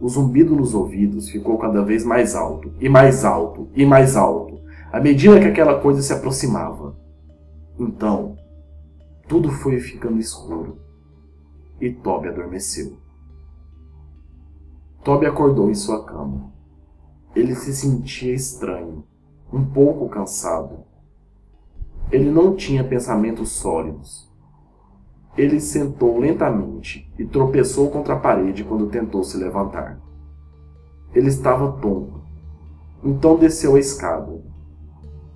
O 0.00 0.08
zumbido 0.08 0.56
nos 0.56 0.74
ouvidos 0.74 1.28
ficou 1.28 1.56
cada 1.58 1.82
vez 1.82 2.04
mais 2.04 2.34
alto, 2.34 2.72
e 2.80 2.88
mais 2.88 3.24
alto, 3.24 3.68
e 3.74 3.86
mais 3.86 4.16
alto, 4.16 4.60
à 4.92 5.00
medida 5.00 5.38
que 5.38 5.46
aquela 5.46 5.80
coisa 5.80 6.02
se 6.02 6.12
aproximava. 6.12 6.96
Então, 7.78 8.36
tudo 9.28 9.50
foi 9.50 9.78
ficando 9.78 10.18
escuro, 10.18 10.78
e 11.80 11.90
Toby 11.90 12.28
adormeceu. 12.28 13.03
Toby 15.04 15.26
acordou 15.26 15.70
em 15.70 15.75
sua 15.75 16.02
cama. 16.02 16.50
Ele 17.37 17.54
se 17.54 17.76
sentia 17.76 18.34
estranho, 18.34 19.04
um 19.52 19.62
pouco 19.62 20.08
cansado. 20.08 20.78
Ele 22.11 22.30
não 22.30 22.56
tinha 22.56 22.82
pensamentos 22.82 23.50
sólidos. 23.50 24.32
Ele 25.37 25.61
sentou 25.61 26.18
lentamente 26.18 27.12
e 27.18 27.26
tropeçou 27.26 27.90
contra 27.90 28.14
a 28.14 28.18
parede 28.18 28.64
quando 28.64 28.88
tentou 28.88 29.23
se 29.23 29.37
levantar. 29.37 30.00
Ele 31.12 31.28
estava 31.28 31.73
tonto. 31.73 32.23
Então 33.02 33.37
desceu 33.37 33.75
a 33.75 33.78
escada. 33.78 34.42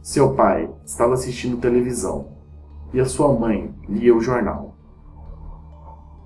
Seu 0.01 0.35
pai 0.35 0.73
estava 0.83 1.13
assistindo 1.13 1.61
televisão 1.61 2.39
e 2.95 3.01
a 3.01 3.05
sua 3.05 3.31
mãe 3.39 3.75
lia 3.87 4.17
o 4.17 4.21
jornal. 4.21 4.77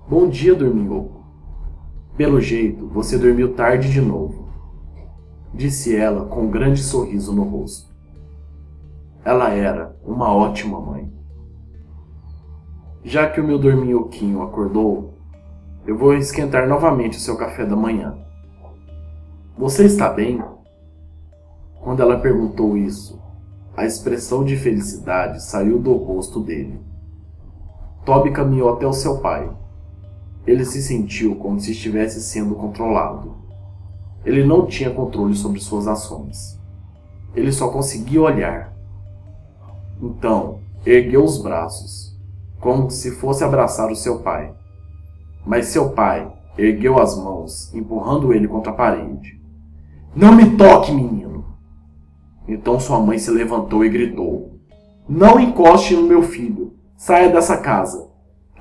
Bom 0.07 0.29
dia, 0.29 0.55
dorminhoco. 0.55 1.22
Pelo 2.15 2.39
jeito, 2.39 2.87
você 2.87 3.17
dormiu 3.17 3.53
tarde 3.53 3.91
de 3.91 4.01
novo 4.01 4.43
disse 5.53 5.95
ela 5.95 6.25
com 6.25 6.43
um 6.43 6.49
grande 6.49 6.81
sorriso 6.81 7.33
no 7.33 7.43
rosto. 7.43 7.93
Ela 9.23 9.51
era 9.51 9.95
uma 10.03 10.33
ótima 10.33 10.81
mãe. 10.81 11.13
Já 13.03 13.29
que 13.29 13.39
o 13.39 13.43
meu 13.43 13.59
dorminhoquinho 13.59 14.41
acordou, 14.41 15.13
eu 15.85 15.97
vou 15.97 16.13
esquentar 16.15 16.67
novamente 16.67 17.17
o 17.17 17.21
seu 17.21 17.37
café 17.37 17.65
da 17.65 17.75
manhã. 17.75 18.17
Você 19.57 19.85
está 19.85 20.09
bem? 20.09 20.43
Quando 21.81 22.01
ela 22.01 22.19
perguntou 22.19 22.77
isso, 22.77 23.21
a 23.75 23.85
expressão 23.85 24.43
de 24.43 24.55
felicidade 24.55 25.43
saiu 25.43 25.79
do 25.79 25.93
rosto 25.93 26.39
dele. 26.39 26.79
Toby 28.05 28.31
caminhou 28.31 28.73
até 28.73 28.87
o 28.87 28.93
seu 28.93 29.19
pai. 29.19 29.49
Ele 30.45 30.65
se 30.65 30.81
sentiu 30.81 31.35
como 31.35 31.59
se 31.59 31.71
estivesse 31.71 32.21
sendo 32.21 32.55
controlado. 32.55 33.35
Ele 34.25 34.43
não 34.45 34.65
tinha 34.65 34.89
controle 34.89 35.35
sobre 35.35 35.59
suas 35.59 35.87
ações. 35.87 36.59
Ele 37.35 37.51
só 37.51 37.69
conseguia 37.69 38.21
olhar. 38.21 38.73
Então, 40.01 40.59
ergueu 40.85 41.23
os 41.23 41.41
braços, 41.41 42.17
como 42.59 42.89
se 42.89 43.11
fosse 43.11 43.43
abraçar 43.43 43.91
o 43.91 43.95
seu 43.95 44.19
pai. 44.19 44.53
Mas 45.45 45.67
seu 45.67 45.89
pai 45.89 46.31
ergueu 46.57 46.99
as 46.99 47.17
mãos, 47.17 47.73
empurrando 47.73 48.33
ele 48.33 48.47
contra 48.47 48.71
a 48.71 48.75
parede. 48.75 49.41
Não 50.15 50.33
me 50.33 50.55
toque, 50.57 50.91
menino! 50.91 51.45
Então 52.47 52.79
sua 52.79 52.99
mãe 52.99 53.17
se 53.17 53.31
levantou 53.31 53.83
e 53.83 53.89
gritou: 53.89 54.59
Não 55.07 55.39
encoste 55.39 55.95
no 55.95 56.03
meu 56.03 56.21
filho! 56.21 56.73
Saia 56.95 57.29
dessa 57.31 57.57
casa! 57.57 58.12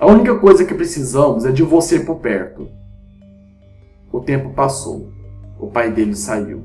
A 0.02 0.06
única 0.06 0.36
coisa 0.36 0.64
que 0.64 0.74
precisamos 0.74 1.44
é 1.44 1.52
de 1.52 1.62
você 1.62 2.00
por 2.00 2.16
perto. 2.16 2.66
O 4.10 4.18
tempo 4.18 4.50
passou 4.50 5.12
o 5.60 5.68
pai 5.68 5.92
dele 5.92 6.16
saiu, 6.16 6.64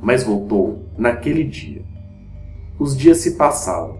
mas 0.00 0.22
voltou 0.22 0.84
naquele 0.96 1.42
dia. 1.42 1.82
Os 2.78 2.96
dias 2.96 3.18
se 3.18 3.32
passaram, 3.32 3.98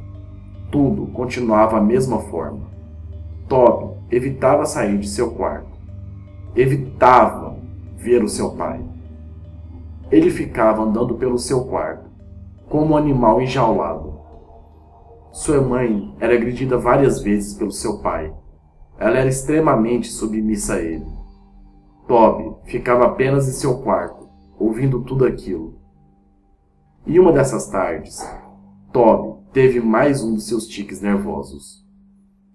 tudo 0.71 1.09
continuava 1.09 1.79
a 1.79 1.81
mesma 1.81 2.21
forma. 2.21 2.69
Toby 3.49 3.97
evitava 4.13 4.65
sair 4.65 4.97
de 4.99 5.09
seu 5.09 5.33
quarto, 5.33 5.77
evitava 6.55 7.57
ver 7.97 8.23
o 8.23 8.29
seu 8.29 8.53
pai. 8.53 8.81
Ele 10.09 10.31
ficava 10.31 10.85
andando 10.85 11.17
pelo 11.17 11.37
seu 11.37 11.65
quarto, 11.65 12.09
como 12.69 12.93
um 12.93 12.97
animal 12.97 13.43
enjaulado. 13.43 14.10
Sua 15.33 15.61
mãe 15.61 16.15
era 16.19 16.35
agredida 16.35 16.77
várias 16.77 17.23
vezes 17.23 17.55
pelo 17.55 17.71
seu 17.71 18.01
pai. 18.03 18.35
Ela 18.99 19.19
era 19.19 19.29
extremamente 19.29 20.09
submissa 20.09 20.75
a 20.75 20.81
ele. 20.81 21.07
Toby 22.09 22.57
ficava 22.65 23.07
apenas 23.07 23.49
em 23.49 23.53
seu 23.53 23.81
quarto, 23.81 24.29
ouvindo 24.59 25.05
tudo 25.05 25.25
aquilo. 25.25 25.79
E 27.07 27.21
uma 27.21 27.33
dessas 27.33 27.69
tardes, 27.69 28.21
Toby 28.93 29.41
teve 29.53 29.81
mais 29.81 30.23
um 30.23 30.35
dos 30.35 30.49
seus 30.49 30.67
tiques 30.67 31.01
nervosos. 31.01 31.87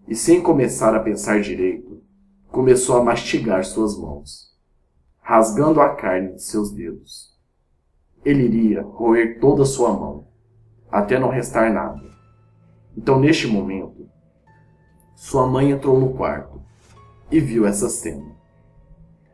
E 0.08 0.14
sem 0.14 0.42
começar 0.42 0.94
a 0.94 1.00
pensar 1.00 1.40
direito, 1.40 2.04
começou 2.52 2.98
a 2.98 3.04
mastigar 3.04 3.64
suas 3.64 3.98
mãos, 3.98 4.54
rasgando 5.22 5.80
a 5.80 5.96
carne 5.96 6.34
de 6.34 6.44
seus 6.44 6.72
dedos. 6.72 7.34
Ele 8.24 8.44
iria 8.44 8.82
roer 8.82 9.40
toda 9.40 9.64
sua 9.64 9.94
mão, 9.94 10.28
até 10.92 11.18
não 11.18 11.30
restar 11.30 11.74
nada. 11.74 12.15
Então, 12.98 13.20
neste 13.20 13.48
momento, 13.48 14.08
sua 15.16 15.48
mãe 15.48 15.72
entrou 15.72 16.00
no 16.00 16.14
quarto 16.14 16.62
e 17.32 17.40
viu 17.40 17.66
essa 17.66 17.90
cena. 17.90 18.36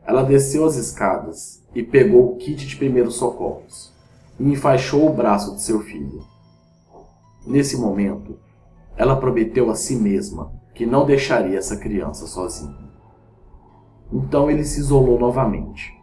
Ela 0.04 0.22
desceu 0.22 0.64
as 0.64 0.76
escadas 0.76 1.62
e 1.74 1.82
pegou 1.82 2.32
o 2.32 2.36
kit 2.36 2.66
de 2.66 2.76
primeiros 2.76 3.14
socorros 3.14 3.92
e 4.38 4.50
enfaixou 4.50 5.08
o 5.08 5.12
braço 5.12 5.54
de 5.54 5.62
seu 5.62 5.80
filho. 5.80 6.24
Nesse 7.46 7.76
momento, 7.76 8.38
ela 8.96 9.16
prometeu 9.16 9.70
a 9.70 9.74
si 9.74 9.96
mesma 9.96 10.52
que 10.74 10.86
não 10.86 11.06
deixaria 11.06 11.58
essa 11.58 11.76
criança 11.76 12.26
sozinha. 12.26 12.90
Então 14.12 14.50
ele 14.50 14.64
se 14.64 14.80
isolou 14.80 15.18
novamente. 15.18 15.98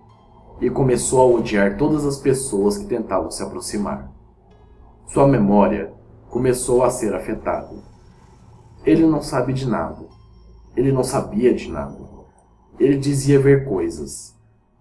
e 0.61 0.69
começou 0.69 1.21
a 1.21 1.37
odiar 1.37 1.77
todas 1.77 2.05
as 2.05 2.17
pessoas 2.17 2.77
que 2.77 2.85
tentavam 2.85 3.31
se 3.31 3.41
aproximar. 3.41 4.11
Sua 5.07 5.25
memória 5.25 5.93
começou 6.29 6.83
a 6.83 6.89
ser 6.89 7.13
afetada. 7.13 7.75
Ele 8.85 9.05
não 9.05 9.21
sabe 9.21 9.53
de 9.53 9.67
nada. 9.67 10.05
Ele 10.75 10.91
não 10.91 11.03
sabia 11.03 11.53
de 11.53 11.69
nada. 11.69 11.97
Ele 12.79 12.97
dizia 12.97 13.39
ver 13.39 13.65
coisas, 13.65 14.35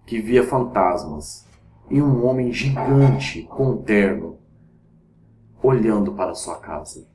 que 0.05 0.21
via 0.21 0.43
fantasmas 0.43 1.45
e 1.89 2.01
um 2.01 2.25
homem 2.25 2.53
gigante 2.53 3.43
com 3.43 3.71
um 3.71 3.77
terno 3.77 4.37
olhando 5.61 6.13
para 6.13 6.35
sua 6.35 6.55
casa. 6.55 7.05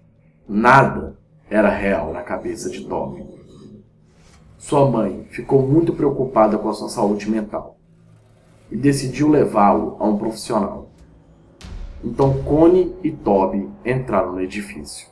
Nada 0.46 1.18
era 1.48 1.70
real 1.70 2.12
na 2.12 2.22
cabeça 2.22 2.68
de 2.68 2.84
Tommy. 2.84 3.26
Sua 4.58 4.90
mãe 4.90 5.26
ficou 5.30 5.62
muito 5.62 5.92
preocupada 5.92 6.58
com 6.58 6.68
a 6.68 6.74
sua 6.74 6.88
saúde 6.88 7.30
mental 7.30 7.78
e 8.70 8.76
decidiu 8.76 9.28
levá-lo 9.28 9.96
a 9.98 10.04
um 10.06 10.18
profissional. 10.18 10.90
Então 12.04 12.42
Connie 12.42 12.94
e 13.02 13.10
Toby 13.10 13.66
entraram 13.82 14.32
no 14.32 14.40
edifício. 14.42 15.08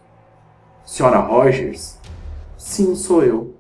Senhora 0.85 1.21
Rogers? 1.21 1.99
Sim, 2.59 2.95
sou 2.95 3.25
eu. 3.25 3.57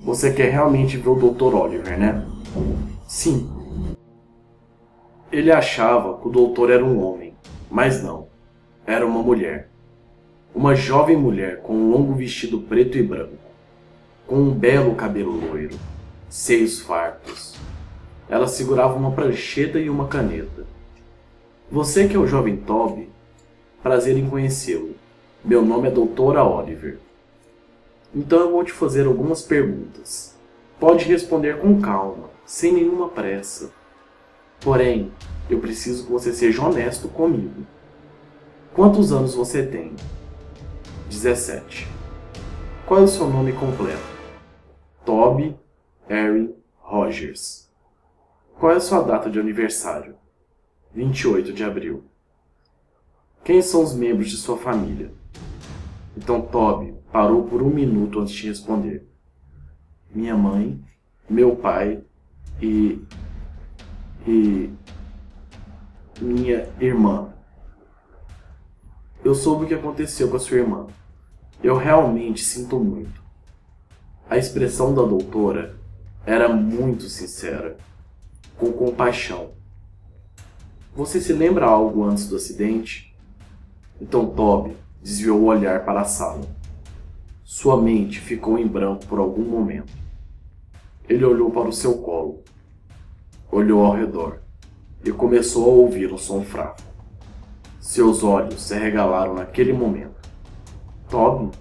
Você 0.00 0.32
quer 0.32 0.50
realmente 0.50 0.96
ver 0.96 1.08
o 1.08 1.14
Dr. 1.14 1.54
Oliver, 1.54 1.96
né? 1.96 2.26
Sim. 3.06 3.48
Ele 5.30 5.52
achava 5.52 6.18
que 6.18 6.26
o 6.26 6.30
doutor 6.30 6.70
era 6.70 6.84
um 6.84 7.00
homem, 7.04 7.34
mas 7.70 8.02
não. 8.02 8.26
Era 8.84 9.06
uma 9.06 9.22
mulher. 9.22 9.68
Uma 10.54 10.74
jovem 10.74 11.16
mulher 11.16 11.62
com 11.62 11.74
um 11.74 11.90
longo 11.90 12.14
vestido 12.14 12.60
preto 12.60 12.98
e 12.98 13.02
branco, 13.02 13.36
com 14.26 14.36
um 14.36 14.50
belo 14.50 14.94
cabelo 14.96 15.30
loiro, 15.30 15.78
seios 16.28 16.80
fartos. 16.80 17.54
Ela 18.28 18.48
segurava 18.48 18.96
uma 18.96 19.12
prancheta 19.12 19.78
e 19.78 19.88
uma 19.88 20.08
caneta. 20.08 20.66
Você 21.70 22.08
que 22.08 22.16
é 22.16 22.18
o 22.18 22.26
jovem 22.26 22.56
Toby, 22.56 23.10
prazer 23.82 24.16
em 24.16 24.26
conhecê-lo. 24.26 24.94
Meu 25.44 25.60
nome 25.60 25.88
é 25.88 25.90
Doutora 25.90 26.42
Oliver. 26.42 26.98
Então 28.14 28.40
eu 28.40 28.52
vou 28.52 28.64
te 28.64 28.72
fazer 28.72 29.04
algumas 29.06 29.42
perguntas. 29.42 30.34
Pode 30.80 31.04
responder 31.04 31.58
com 31.58 31.78
calma, 31.78 32.30
sem 32.46 32.72
nenhuma 32.72 33.10
pressa. 33.10 33.70
Porém, 34.62 35.12
eu 35.50 35.58
preciso 35.58 36.06
que 36.06 36.10
você 36.10 36.32
seja 36.32 36.64
honesto 36.64 37.06
comigo. 37.06 37.66
Quantos 38.74 39.12
anos 39.12 39.34
você 39.34 39.62
tem? 39.62 39.94
17. 41.10 41.86
Qual 42.86 43.00
é 43.00 43.02
o 43.02 43.08
seu 43.08 43.28
nome 43.28 43.52
completo? 43.52 44.00
Toby 45.04 45.54
Harry 46.08 46.48
Rogers. 46.78 47.68
Qual 48.58 48.72
é 48.72 48.76
a 48.76 48.80
sua 48.80 49.02
data 49.02 49.28
de 49.28 49.38
aniversário? 49.38 50.16
28 50.94 51.52
de 51.52 51.64
abril. 51.64 52.04
Quem 53.44 53.62
são 53.62 53.82
os 53.82 53.94
membros 53.94 54.30
de 54.30 54.36
sua 54.36 54.56
família? 54.56 55.12
Então 56.16 56.40
Toby 56.40 56.94
parou 57.12 57.44
por 57.44 57.62
um 57.62 57.70
minuto 57.70 58.20
antes 58.20 58.34
de 58.34 58.48
responder. 58.48 59.06
Minha 60.14 60.36
mãe, 60.36 60.82
meu 61.28 61.56
pai 61.56 62.02
e. 62.60 63.00
e. 64.26 64.70
minha 66.20 66.68
irmã. 66.80 67.32
Eu 69.24 69.34
soube 69.34 69.64
o 69.64 69.68
que 69.68 69.74
aconteceu 69.74 70.28
com 70.28 70.36
a 70.36 70.40
sua 70.40 70.58
irmã. 70.58 70.86
Eu 71.62 71.76
realmente 71.76 72.42
sinto 72.42 72.78
muito. 72.78 73.22
A 74.28 74.36
expressão 74.36 74.94
da 74.94 75.02
doutora 75.02 75.76
era 76.24 76.48
muito 76.48 77.04
sincera, 77.04 77.76
com 78.56 78.72
compaixão. 78.72 79.57
Você 80.98 81.20
se 81.20 81.32
lembra 81.32 81.64
algo 81.64 82.02
antes 82.02 82.26
do 82.26 82.34
acidente? 82.34 83.14
Então 84.00 84.26
Toby 84.26 84.76
desviou 85.00 85.38
o 85.38 85.44
olhar 85.44 85.84
para 85.84 86.00
a 86.00 86.04
sala. 86.04 86.40
Sua 87.44 87.80
mente 87.80 88.18
ficou 88.18 88.58
em 88.58 88.66
branco 88.66 89.06
por 89.06 89.20
algum 89.20 89.44
momento. 89.44 89.92
Ele 91.08 91.24
olhou 91.24 91.52
para 91.52 91.68
o 91.68 91.72
seu 91.72 91.98
colo, 91.98 92.42
olhou 93.48 93.86
ao 93.86 93.94
redor 93.94 94.40
e 95.04 95.12
começou 95.12 95.66
a 95.66 95.72
ouvir 95.72 96.12
um 96.12 96.18
som 96.18 96.42
fraco. 96.42 96.82
Seus 97.78 98.24
olhos 98.24 98.60
se 98.60 98.76
regalaram 98.76 99.34
naquele 99.34 99.72
momento. 99.72 100.28
Toby? 101.08 101.56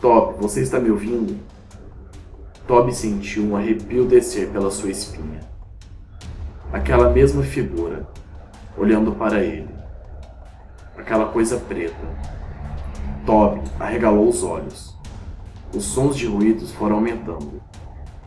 Toby, 0.00 0.38
você 0.40 0.62
está 0.62 0.80
me 0.80 0.90
ouvindo? 0.90 1.38
Toby 2.66 2.94
sentiu 2.94 3.44
um 3.44 3.54
arrepio 3.54 4.06
descer 4.06 4.48
pela 4.48 4.70
sua 4.70 4.90
espinha. 4.90 5.40
Aquela 6.72 7.10
mesma 7.10 7.42
figura, 7.42 8.08
olhando 8.76 9.12
para 9.12 9.42
ele. 9.42 9.68
Aquela 10.96 11.26
coisa 11.26 11.58
preta. 11.58 11.96
Toby 13.24 13.60
arregalou 13.78 14.28
os 14.28 14.42
olhos. 14.42 14.96
Os 15.74 15.84
sons 15.84 16.16
de 16.16 16.26
ruídos 16.26 16.72
foram 16.72 16.96
aumentando, 16.96 17.60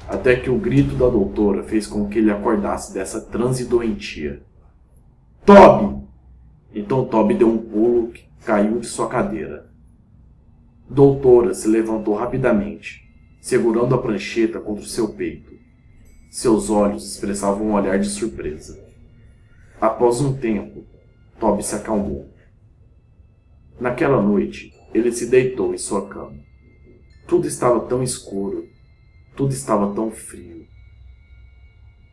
até 0.07 0.35
que 0.35 0.49
o 0.49 0.57
grito 0.57 0.95
da 0.95 1.07
doutora 1.07 1.63
fez 1.63 1.87
com 1.87 2.07
que 2.07 2.19
ele 2.19 2.31
acordasse 2.31 2.93
dessa 2.93 3.21
transe 3.21 3.65
doentia. 3.65 4.43
Toby! 5.45 6.03
Então 6.75 7.05
Toby 7.05 7.33
deu 7.33 7.49
um 7.49 7.57
pulo 7.57 8.09
que 8.09 8.27
caiu 8.45 8.79
de 8.79 8.87
sua 8.87 9.07
cadeira. 9.07 9.69
Doutora 10.89 11.53
se 11.53 11.67
levantou 11.67 12.15
rapidamente, 12.15 13.07
segurando 13.41 13.95
a 13.95 13.97
prancheta 13.97 14.59
contra 14.59 14.83
o 14.83 14.87
seu 14.87 15.09
peito. 15.09 15.51
Seus 16.29 16.69
olhos 16.69 17.09
expressavam 17.11 17.67
um 17.67 17.73
olhar 17.73 17.97
de 17.97 18.07
surpresa. 18.07 18.88
Após 19.81 20.19
um 20.19 20.35
tempo, 20.35 20.85
Toby 21.39 21.63
se 21.63 21.73
acalmou. 21.73 22.29
Naquela 23.79 24.21
noite, 24.21 24.73
ele 24.93 25.09
se 25.09 25.27
deitou 25.27 25.73
em 25.73 25.77
sua 25.77 26.05
cama. 26.09 26.37
Tudo 27.25 27.47
estava 27.47 27.79
tão 27.87 28.03
escuro, 28.03 28.67
tudo 29.37 29.53
estava 29.53 29.95
tão 29.95 30.11
frio. 30.11 30.67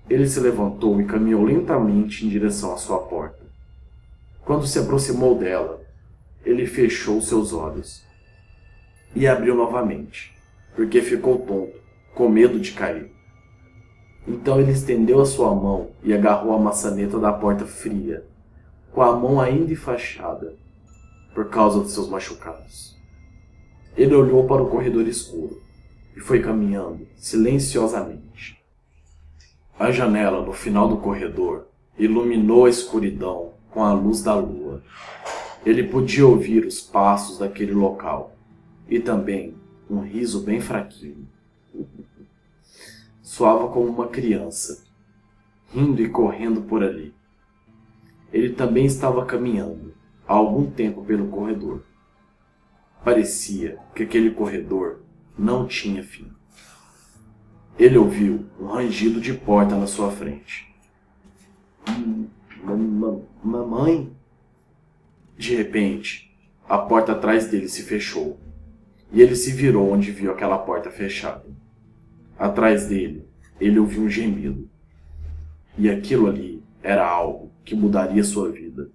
Ele 0.09 0.29
se 0.29 0.39
levantou 0.39 1.01
e 1.01 1.07
caminhou 1.07 1.43
lentamente 1.43 2.25
em 2.25 2.29
direção 2.29 2.73
à 2.73 2.77
sua 2.77 3.01
porta. 3.01 3.45
Quando 4.45 4.65
se 4.65 4.79
aproximou 4.79 5.37
dela, 5.37 5.85
ele 6.45 6.67
fechou 6.67 7.21
seus 7.21 7.53
olhos 7.53 8.07
e 9.13 9.27
abriu 9.27 9.57
novamente, 9.57 10.33
porque 10.77 11.03
ficou 11.03 11.41
tonto, 11.41 11.81
com 12.15 12.29
medo 12.29 12.61
de 12.61 12.71
cair. 12.71 13.16
Então 14.27 14.61
ele 14.61 14.73
estendeu 14.73 15.21
a 15.21 15.27
sua 15.27 15.55
mão 15.55 15.91
e 16.03 16.13
agarrou 16.13 16.55
a 16.55 16.59
maçaneta 16.59 17.19
da 17.19 17.33
porta 17.33 17.65
fria, 17.65 18.25
com 18.93 19.03
a 19.03 19.17
mão 19.17 19.41
ainda 19.41 19.73
enfaixada, 19.73 20.57
por 21.35 21.49
causa 21.49 21.81
dos 21.81 21.93
seus 21.93 22.09
machucados. 22.09 22.97
Ele 23.97 24.15
olhou 24.15 24.47
para 24.47 24.63
o 24.63 24.69
corredor 24.69 25.07
escuro 25.07 25.63
e 26.17 26.21
foi 26.21 26.41
caminhando 26.41 27.07
silenciosamente. 27.15 28.61
A 29.79 29.91
janela 29.91 30.45
no 30.45 30.53
final 30.53 30.89
do 30.89 30.97
corredor 30.97 31.67
iluminou 31.99 32.65
a 32.65 32.71
escuridão 32.71 33.53
com 33.71 33.85
a 33.85 33.93
luz 33.93 34.23
da 34.23 34.35
lua. 34.35 34.83
Ele 35.65 35.85
podia 35.85 36.27
ouvir 36.27 36.65
os 36.65 36.81
passos 36.81 37.39
daquele 37.39 37.73
local 37.73 38.35
e 38.89 38.99
também 38.99 39.55
um 39.89 40.01
riso 40.01 40.41
bem 40.41 40.61
fraquinho. 40.61 41.29
Soava 43.37 43.69
como 43.69 43.91
uma 43.91 44.09
criança, 44.09 44.83
rindo 45.71 46.01
e 46.01 46.09
correndo 46.09 46.63
por 46.63 46.83
ali. 46.83 47.15
Ele 48.33 48.55
também 48.55 48.87
estava 48.87 49.27
caminhando 49.27 49.95
há 50.27 50.33
algum 50.33 50.71
tempo 50.71 51.05
pelo 51.05 51.29
corredor. 51.29 51.83
Parecia 53.05 53.79
que 53.95 54.05
aquele 54.05 54.31
corredor 54.31 55.01
não 55.39 55.67
tinha 55.67 56.03
fim. 56.03 56.33
Ele 57.79 57.99
ouviu 57.99 58.47
um 58.59 58.69
rangido 58.69 59.21
de 59.21 59.35
porta 59.35 59.77
na 59.77 59.87
sua 59.87 60.11
frente. 60.11 60.75
Mamãe? 63.45 64.17
De 65.37 65.55
repente, 65.55 66.35
a 66.67 66.79
porta 66.79 67.13
atrás 67.13 67.49
dele 67.49 67.69
se 67.69 67.83
fechou 67.83 68.41
e 69.13 69.21
ele 69.21 69.37
se 69.37 69.53
virou 69.53 69.93
onde 69.93 70.11
viu 70.11 70.33
aquela 70.33 70.57
porta 70.57 70.91
fechada. 70.91 71.45
Atrás 72.39 72.87
dele, 72.87 73.26
ele 73.61 73.79
ouviu 73.79 74.03
um 74.03 74.11
gemido. 74.11 74.69
E 75.79 75.91
aquilo 75.91 76.29
ali 76.29 76.63
era 76.83 77.07
algo 77.07 77.51
que 77.65 77.75
mudaria 77.75 78.23
sua 78.23 78.51
vida. 78.51 78.89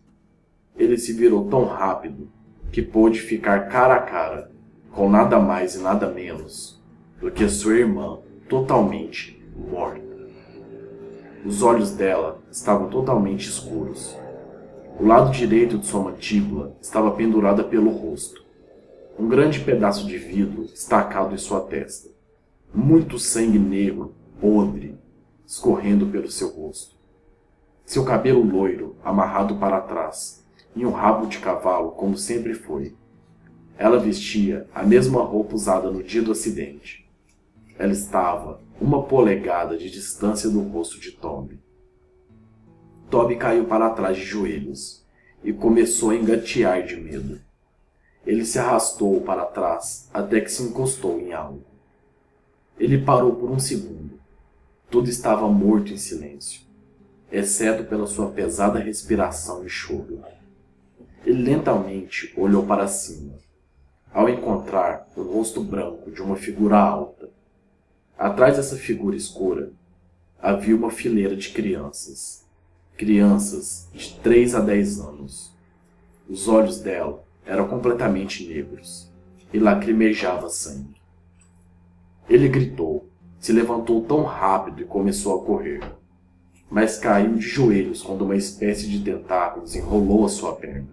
Ele 0.77 0.97
se 0.97 1.13
virou 1.13 1.49
tão 1.49 1.65
rápido 1.65 2.29
que 2.71 2.81
pôde 2.81 3.19
ficar 3.19 3.67
cara 3.67 3.95
a 3.95 4.01
cara 4.01 4.51
com 4.91 5.09
nada 5.09 5.39
mais 5.39 5.75
e 5.75 5.79
nada 5.79 6.09
menos 6.09 6.81
do 7.19 7.29
que 7.29 7.47
sua 7.47 7.75
irmã 7.75 8.19
totalmente 8.49 9.41
morta. 9.55 10.01
Os 11.45 11.61
olhos 11.61 11.91
dela 11.91 12.39
estavam 12.51 12.89
totalmente 12.89 13.47
escuros. 13.47 14.15
O 14.99 15.05
lado 15.05 15.31
direito 15.31 15.77
de 15.77 15.85
sua 15.85 16.03
mandíbula 16.03 16.75
estava 16.81 17.11
pendurada 17.11 17.63
pelo 17.63 17.89
rosto. 17.89 18.45
Um 19.17 19.27
grande 19.27 19.59
pedaço 19.59 20.05
de 20.05 20.17
vidro 20.17 20.63
estacado 20.65 21.33
em 21.33 21.37
sua 21.37 21.61
testa. 21.61 22.09
Muito 22.73 23.17
sangue 23.17 23.59
negro, 23.59 24.13
podre, 24.41 24.97
escorrendo 25.45 26.07
pelo 26.07 26.31
seu 26.31 26.49
rosto. 26.49 26.95
Seu 27.85 28.03
cabelo 28.03 28.41
loiro, 28.41 28.95
amarrado 29.03 29.57
para 29.57 29.79
trás, 29.79 30.43
e 30.75 30.83
um 30.83 30.91
rabo 30.91 31.27
de 31.27 31.37
cavalo, 31.37 31.91
como 31.91 32.17
sempre 32.17 32.55
foi. 32.55 32.95
Ela 33.77 33.99
vestia 33.99 34.67
a 34.73 34.83
mesma 34.83 35.21
roupa 35.21 35.53
usada 35.53 35.91
no 35.91 36.01
dia 36.01 36.23
do 36.23 36.31
acidente. 36.31 37.07
Ela 37.77 37.91
estava 37.91 38.59
uma 38.79 39.03
polegada 39.03 39.77
de 39.77 39.91
distância 39.91 40.49
do 40.49 40.61
rosto 40.61 40.99
de 40.99 41.11
Toby. 41.11 41.59
Toby 43.09 43.35
caiu 43.35 43.65
para 43.65 43.89
trás 43.91 44.17
de 44.17 44.23
joelhos 44.23 45.05
e 45.43 45.53
começou 45.53 46.09
a 46.09 46.15
engatear 46.15 46.83
de 46.83 46.95
medo. 46.95 47.39
Ele 48.25 48.45
se 48.45 48.57
arrastou 48.57 49.21
para 49.21 49.45
trás 49.45 50.09
até 50.13 50.41
que 50.41 50.51
se 50.51 50.63
encostou 50.63 51.19
em 51.19 51.33
algo. 51.33 51.63
Ele 52.79 52.97
parou 52.99 53.35
por 53.35 53.51
um 53.51 53.59
segundo. 53.59 54.10
Tudo 54.91 55.09
estava 55.09 55.47
morto 55.47 55.93
em 55.93 55.97
silêncio, 55.97 56.63
exceto 57.31 57.85
pela 57.85 58.05
sua 58.05 58.29
pesada 58.29 58.77
respiração 58.77 59.65
e 59.65 59.69
choro. 59.69 60.21
Ele 61.25 61.43
lentamente 61.43 62.33
olhou 62.35 62.65
para 62.65 62.89
cima, 62.89 63.35
ao 64.13 64.27
encontrar 64.27 65.07
o 65.15 65.21
rosto 65.21 65.63
branco 65.63 66.11
de 66.11 66.21
uma 66.21 66.35
figura 66.35 66.77
alta. 66.77 67.29
Atrás 68.17 68.57
dessa 68.57 68.75
figura 68.75 69.15
escura 69.15 69.71
havia 70.37 70.75
uma 70.75 70.91
fileira 70.91 71.37
de 71.37 71.51
crianças. 71.51 72.45
Crianças 72.97 73.87
de 73.93 74.19
3 74.19 74.55
a 74.55 74.59
10 74.59 74.99
anos. 74.99 75.53
Os 76.27 76.49
olhos 76.49 76.81
dela 76.81 77.23
eram 77.45 77.65
completamente 77.69 78.45
negros 78.45 79.09
e 79.53 79.57
lacrimejava 79.57 80.49
sangue. 80.49 80.99
Ele 82.29 82.49
gritou, 82.49 83.09
se 83.41 83.51
levantou 83.51 84.01
tão 84.03 84.23
rápido 84.23 84.81
e 84.81 84.85
começou 84.85 85.35
a 85.35 85.43
correr, 85.43 85.81
mas 86.69 86.97
caiu 86.97 87.33
de 87.33 87.41
joelhos 87.41 88.01
quando 88.01 88.21
uma 88.21 88.37
espécie 88.37 88.87
de 88.87 88.99
tentáculos 88.99 89.75
enrolou 89.75 90.23
a 90.23 90.29
sua 90.29 90.53
perna. 90.53 90.87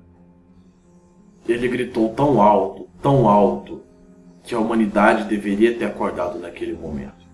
Ele 1.47 1.69
gritou 1.69 2.13
tão 2.15 2.43
alto, 2.43 2.89
tão 3.01 3.29
alto, 3.29 3.83
que 4.43 4.53
a 4.53 4.59
humanidade 4.59 5.29
deveria 5.29 5.79
ter 5.79 5.85
acordado 5.85 6.41
naquele 6.41 6.73
momento. 6.73 7.29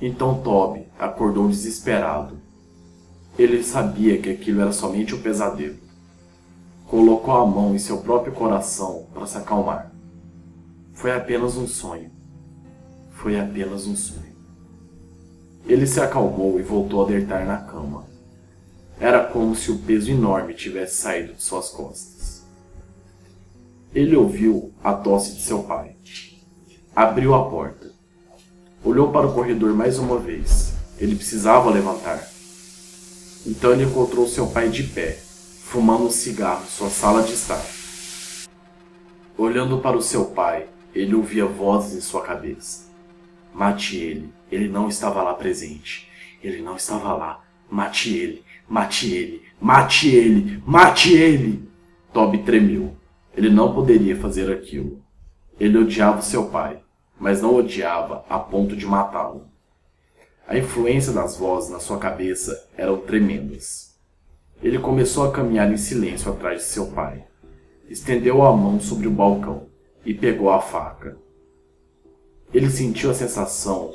Então 0.00 0.42
Toby 0.42 0.88
acordou 0.98 1.46
desesperado. 1.46 2.38
Ele 3.38 3.62
sabia 3.62 4.18
que 4.18 4.30
aquilo 4.30 4.62
era 4.62 4.72
somente 4.72 5.14
um 5.14 5.20
pesadelo 5.20 5.86
colocou 6.86 7.34
a 7.34 7.44
mão 7.44 7.74
em 7.74 7.78
seu 7.78 7.98
próprio 7.98 8.32
coração 8.32 9.06
para 9.12 9.26
se 9.26 9.36
acalmar. 9.36 9.92
Foi 10.92 11.12
apenas 11.12 11.56
um 11.56 11.66
sonho. 11.66 12.10
Foi 13.26 13.40
apenas 13.40 13.88
um 13.88 13.96
sonho. 13.96 14.36
Ele 15.66 15.84
se 15.84 16.00
acalmou 16.00 16.60
e 16.60 16.62
voltou 16.62 17.04
a 17.04 17.08
deitar 17.08 17.44
na 17.44 17.56
cama. 17.56 18.06
Era 19.00 19.24
como 19.24 19.52
se 19.56 19.72
o 19.72 19.78
peso 19.78 20.12
enorme 20.12 20.54
tivesse 20.54 21.02
saído 21.02 21.32
de 21.32 21.42
suas 21.42 21.70
costas. 21.70 22.44
Ele 23.92 24.14
ouviu 24.14 24.72
a 24.80 24.92
tosse 24.92 25.34
de 25.34 25.42
seu 25.42 25.64
pai. 25.64 25.96
Abriu 26.94 27.34
a 27.34 27.50
porta. 27.50 27.90
Olhou 28.84 29.10
para 29.10 29.26
o 29.26 29.34
corredor 29.34 29.74
mais 29.74 29.98
uma 29.98 30.20
vez. 30.20 30.72
Ele 30.96 31.16
precisava 31.16 31.68
levantar. 31.68 32.30
Então 33.44 33.72
ele 33.72 33.86
encontrou 33.86 34.28
seu 34.28 34.46
pai 34.46 34.68
de 34.68 34.84
pé, 34.84 35.18
fumando 35.64 36.04
um 36.04 36.10
cigarro 36.10 36.62
em 36.62 36.68
sua 36.68 36.90
sala 36.90 37.24
de 37.24 37.32
estar. 37.32 37.66
Olhando 39.36 39.80
para 39.80 39.96
o 39.96 40.02
seu 40.02 40.26
pai, 40.26 40.68
ele 40.94 41.16
ouvia 41.16 41.44
vozes 41.44 41.96
em 41.96 42.00
sua 42.00 42.22
cabeça. 42.22 42.85
Mate 43.56 43.96
ele, 43.96 44.30
ele 44.52 44.68
não 44.68 44.86
estava 44.86 45.22
lá 45.22 45.32
presente. 45.32 46.06
Ele 46.44 46.60
não 46.60 46.76
estava 46.76 47.14
lá. 47.14 47.42
Mate 47.70 48.14
ele, 48.14 48.44
mate 48.68 49.10
ele, 49.14 49.42
mate 49.58 50.14
ele, 50.14 50.62
mate 50.66 51.14
ele. 51.14 51.66
Toby 52.12 52.42
tremeu. 52.42 52.94
Ele 53.34 53.48
não 53.48 53.72
poderia 53.72 54.14
fazer 54.14 54.52
aquilo. 54.52 55.02
Ele 55.58 55.78
odiava 55.78 56.20
seu 56.20 56.50
pai, 56.50 56.82
mas 57.18 57.40
não 57.40 57.56
odiava 57.56 58.26
a 58.28 58.38
ponto 58.38 58.76
de 58.76 58.84
matá-lo. 58.84 59.48
A 60.46 60.58
influência 60.58 61.14
das 61.14 61.38
vozes 61.38 61.70
na 61.70 61.80
sua 61.80 61.96
cabeça 61.96 62.68
eram 62.76 62.98
tremendas. 62.98 63.98
Ele 64.62 64.78
começou 64.78 65.24
a 65.24 65.32
caminhar 65.32 65.72
em 65.72 65.78
silêncio 65.78 66.30
atrás 66.30 66.58
de 66.58 66.68
seu 66.68 66.88
pai. 66.88 67.24
Estendeu 67.88 68.44
a 68.44 68.54
mão 68.54 68.78
sobre 68.78 69.08
o 69.08 69.10
balcão 69.10 69.66
e 70.04 70.12
pegou 70.12 70.50
a 70.50 70.60
faca. 70.60 71.16
Ele 72.56 72.70
sentiu 72.70 73.10
a 73.10 73.14
sensação 73.14 73.92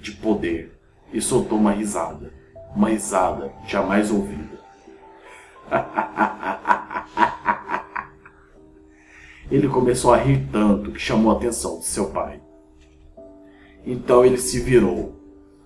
de 0.00 0.12
poder 0.12 0.72
e 1.12 1.20
soltou 1.20 1.58
uma 1.58 1.72
risada, 1.72 2.32
uma 2.74 2.88
risada 2.88 3.52
jamais 3.66 4.10
ouvida. 4.10 4.58
ele 9.52 9.68
começou 9.68 10.14
a 10.14 10.16
rir 10.16 10.48
tanto 10.50 10.92
que 10.92 10.98
chamou 10.98 11.30
a 11.30 11.36
atenção 11.36 11.80
de 11.80 11.84
seu 11.84 12.06
pai. 12.06 12.40
Então 13.84 14.24
ele 14.24 14.38
se 14.38 14.58
virou 14.60 15.20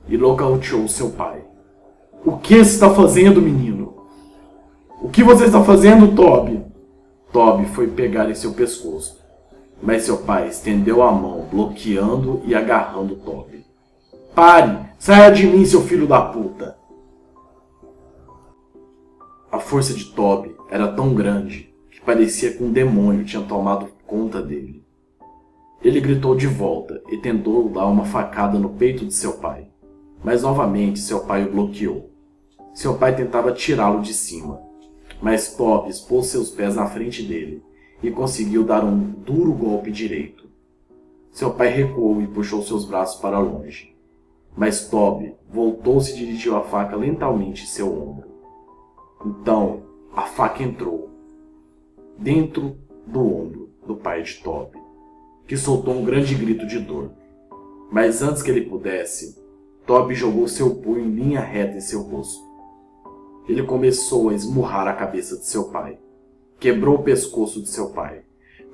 e 0.09 0.19
nocauteou 0.19 0.89
seu 0.89 1.11
pai. 1.11 1.45
O 2.25 2.39
que 2.39 2.57
está 2.57 2.93
fazendo, 2.93 3.41
menino? 3.41 4.09
O 5.01 5.09
que 5.09 5.23
você 5.23 5.45
está 5.45 5.63
fazendo, 5.63 6.17
Toby? 6.17 6.65
Toby 7.33 7.67
foi 7.67 7.87
pegar 7.87 8.29
em 8.29 8.35
seu 8.35 8.55
pescoço, 8.55 9.24
mas 9.83 10.03
seu 10.03 10.19
pai 10.19 10.49
estendeu 10.49 11.03
a 11.03 11.13
mão, 11.13 11.47
bloqueando 11.51 12.43
e 12.45 12.55
agarrando 12.55 13.17
Toby. 13.17 13.65
Pare! 14.35 14.79
Saia 14.99 15.31
de 15.31 15.47
mim, 15.47 15.65
seu 15.65 15.83
filho 15.83 16.07
da 16.07 16.21
puta! 16.21 16.77
A 19.51 19.59
força 19.59 19.95
de 19.95 20.07
Toby 20.07 20.57
era 20.71 20.89
tão 20.89 21.15
grande 21.15 21.73
que 21.91 22.01
parecia 22.01 22.53
que 22.53 22.63
um 22.63 22.73
demônio 22.73 23.25
tinha 23.25 23.43
tomado 23.43 23.89
conta 24.07 24.43
dele. 24.43 24.85
Ele 25.83 26.01
gritou 26.01 26.35
de 26.35 26.47
volta 26.47 27.03
e 27.09 27.19
tentou 27.19 27.69
dar 27.69 27.87
uma 27.87 28.05
facada 28.05 28.59
no 28.59 28.71
peito 28.71 29.05
de 29.05 29.13
seu 29.13 29.35
pai, 29.35 29.69
mas 30.25 30.43
novamente 30.43 30.99
seu 30.99 31.21
pai 31.21 31.45
o 31.45 31.53
bloqueou. 31.53 32.11
Seu 32.73 32.95
pai 32.95 33.15
tentava 33.15 33.53
tirá-lo 33.53 34.01
de 34.01 34.15
cima, 34.15 34.61
mas 35.21 35.55
Toby 35.55 35.91
expôs 35.91 36.27
seus 36.27 36.51
pés 36.51 36.75
na 36.75 36.87
frente 36.87 37.23
dele 37.23 37.63
e 38.07 38.11
conseguiu 38.11 38.65
dar 38.65 38.85
um 38.85 38.99
duro 38.99 39.53
golpe 39.53 39.91
direito. 39.91 40.49
Seu 41.31 41.53
pai 41.53 41.69
recuou 41.69 42.21
e 42.21 42.27
puxou 42.27 42.63
seus 42.63 42.85
braços 42.85 43.21
para 43.21 43.39
longe. 43.39 43.95
Mas 44.57 44.89
Toby 44.89 45.35
voltou-se 45.51 46.13
e 46.13 46.17
dirigiu 46.17 46.57
a 46.57 46.63
faca 46.63 46.95
lentamente 46.95 47.65
em 47.65 47.67
seu 47.67 47.93
ombro. 47.93 48.29
Então, 49.25 49.83
a 50.15 50.23
faca 50.23 50.63
entrou 50.63 51.11
dentro 52.19 52.77
do 53.07 53.21
ombro 53.21 53.71
do 53.87 53.97
pai 53.97 54.23
de 54.23 54.35
Toby, 54.43 54.79
que 55.47 55.57
soltou 55.57 55.95
um 55.95 56.05
grande 56.05 56.35
grito 56.35 56.67
de 56.67 56.79
dor. 56.79 57.11
Mas 57.91 58.23
antes 58.23 58.43
que 58.43 58.51
ele 58.51 58.69
pudesse, 58.69 59.43
Toby 59.87 60.15
jogou 60.15 60.47
seu 60.47 60.77
punho 60.77 61.05
em 61.05 61.11
linha 61.11 61.41
reta 61.41 61.77
em 61.77 61.81
seu 61.81 62.03
rosto 62.03 62.55
ele 63.47 63.63
começou 63.63 64.31
a 64.31 64.35
esmurrar 64.35 64.89
a 64.89 64.95
cabeça 64.95 65.37
de 65.37 65.47
seu 65.47 65.65
pai. 65.65 65.99
Quebrou 66.59 66.97
o 66.97 67.03
pescoço 67.03 67.61
de 67.61 67.69
seu 67.69 67.91
pai. 67.91 68.23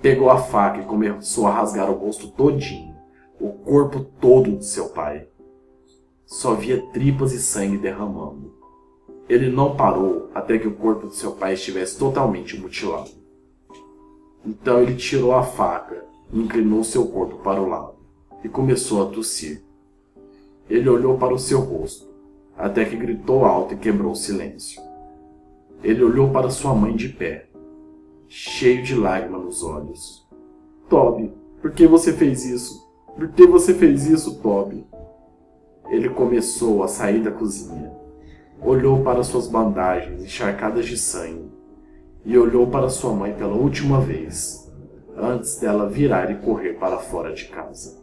Pegou 0.00 0.30
a 0.30 0.38
faca 0.38 0.80
e 0.80 0.84
começou 0.84 1.46
a 1.46 1.52
rasgar 1.52 1.90
o 1.90 1.94
rosto 1.94 2.28
todinho, 2.28 2.96
o 3.38 3.50
corpo 3.50 4.00
todo 4.20 4.56
de 4.56 4.64
seu 4.64 4.88
pai. 4.90 5.28
Só 6.24 6.54
via 6.54 6.80
tripas 6.92 7.32
e 7.32 7.38
sangue 7.40 7.76
derramando. 7.76 8.54
Ele 9.28 9.50
não 9.50 9.76
parou 9.76 10.30
até 10.34 10.58
que 10.58 10.66
o 10.66 10.74
corpo 10.74 11.08
de 11.08 11.16
seu 11.16 11.32
pai 11.32 11.54
estivesse 11.54 11.98
totalmente 11.98 12.58
mutilado. 12.58 13.10
Então 14.44 14.80
ele 14.80 14.94
tirou 14.94 15.32
a 15.32 15.42
faca 15.42 16.04
e 16.32 16.40
inclinou 16.40 16.82
seu 16.82 17.06
corpo 17.08 17.36
para 17.36 17.60
o 17.60 17.68
lado 17.68 17.94
e 18.42 18.48
começou 18.48 19.02
a 19.02 19.10
tossir. 19.10 19.62
Ele 20.68 20.88
olhou 20.88 21.18
para 21.18 21.34
o 21.34 21.38
seu 21.38 21.60
rosto 21.60 22.08
até 22.56 22.84
que 22.84 22.96
gritou 22.96 23.44
alto 23.44 23.74
e 23.74 23.76
quebrou 23.76 24.12
o 24.12 24.16
silêncio. 24.16 24.80
Ele 25.82 26.02
olhou 26.04 26.30
para 26.30 26.50
sua 26.50 26.74
mãe 26.74 26.94
de 26.94 27.08
pé, 27.08 27.46
cheio 28.32 28.80
de 28.84 28.94
lágrimas 28.94 29.42
nos 29.42 29.62
olhos. 29.64 30.24
Toby, 30.88 31.34
por 31.60 31.72
que 31.72 31.84
você 31.84 32.12
fez 32.12 32.46
isso? 32.46 32.88
Por 33.16 33.28
que 33.32 33.44
você 33.44 33.74
fez 33.74 34.06
isso, 34.06 34.40
Toby? 34.40 34.86
Ele 35.88 36.08
começou 36.08 36.84
a 36.84 36.88
sair 36.88 37.20
da 37.20 37.32
cozinha. 37.32 37.90
Olhou 38.62 39.02
para 39.02 39.24
suas 39.24 39.48
bandagens 39.48 40.22
encharcadas 40.22 40.86
de 40.86 40.96
sangue 40.96 41.50
e 42.24 42.38
olhou 42.38 42.68
para 42.68 42.88
sua 42.88 43.12
mãe 43.12 43.34
pela 43.34 43.54
última 43.54 44.00
vez, 44.00 44.72
antes 45.16 45.58
dela 45.58 45.88
virar 45.88 46.30
e 46.30 46.36
correr 46.36 46.74
para 46.74 46.98
fora 46.98 47.32
de 47.32 47.46
casa. 47.46 47.98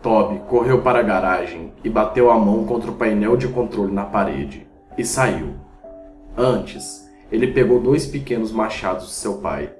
Toby 0.00 0.38
correu 0.48 0.82
para 0.82 1.00
a 1.00 1.02
garagem 1.02 1.72
e 1.82 1.90
bateu 1.90 2.30
a 2.30 2.38
mão 2.38 2.64
contra 2.64 2.92
o 2.92 2.94
painel 2.94 3.36
de 3.36 3.48
controle 3.48 3.92
na 3.92 4.04
parede 4.04 4.68
e 4.96 5.04
saiu. 5.04 5.54
Antes, 6.36 7.07
ele 7.30 7.48
pegou 7.48 7.80
dois 7.80 8.06
pequenos 8.06 8.50
machados 8.50 9.06
de 9.06 9.12
seu 9.12 9.38
pai, 9.38 9.70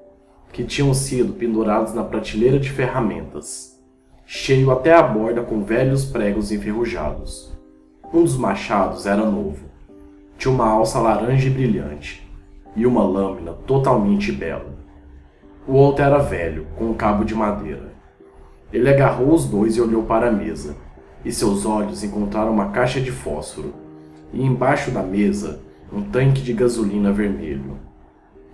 que 0.52 0.64
tinham 0.64 0.92
sido 0.92 1.32
pendurados 1.32 1.94
na 1.94 2.04
prateleira 2.04 2.58
de 2.58 2.70
ferramentas. 2.70 3.78
cheio 4.30 4.70
até 4.70 4.92
a 4.92 5.02
borda 5.02 5.40
com 5.42 5.64
velhos 5.64 6.04
pregos 6.04 6.52
enferrujados. 6.52 7.50
Um 8.12 8.22
dos 8.22 8.36
machados 8.36 9.06
era 9.06 9.24
novo. 9.24 9.64
Tinha 10.36 10.52
uma 10.52 10.68
alça 10.68 10.98
laranja 10.98 11.46
e 11.46 11.50
brilhante, 11.50 12.30
e 12.76 12.86
uma 12.86 13.02
lâmina 13.02 13.54
totalmente 13.66 14.30
bela. 14.30 14.76
O 15.66 15.72
outro 15.72 16.04
era 16.04 16.18
velho, 16.18 16.66
com 16.76 16.90
um 16.90 16.94
cabo 16.94 17.24
de 17.24 17.34
madeira. 17.34 17.92
Ele 18.70 18.90
agarrou 18.90 19.32
os 19.32 19.46
dois 19.46 19.76
e 19.76 19.80
olhou 19.80 20.02
para 20.02 20.28
a 20.28 20.32
mesa, 20.32 20.76
e 21.24 21.32
seus 21.32 21.64
olhos 21.64 22.04
encontraram 22.04 22.52
uma 22.52 22.68
caixa 22.68 23.00
de 23.00 23.10
fósforo, 23.10 23.72
e 24.30 24.44
embaixo 24.44 24.90
da 24.90 25.02
mesa, 25.02 25.60
um 25.92 26.02
tanque 26.02 26.42
de 26.42 26.52
gasolina 26.52 27.12
vermelho. 27.12 27.78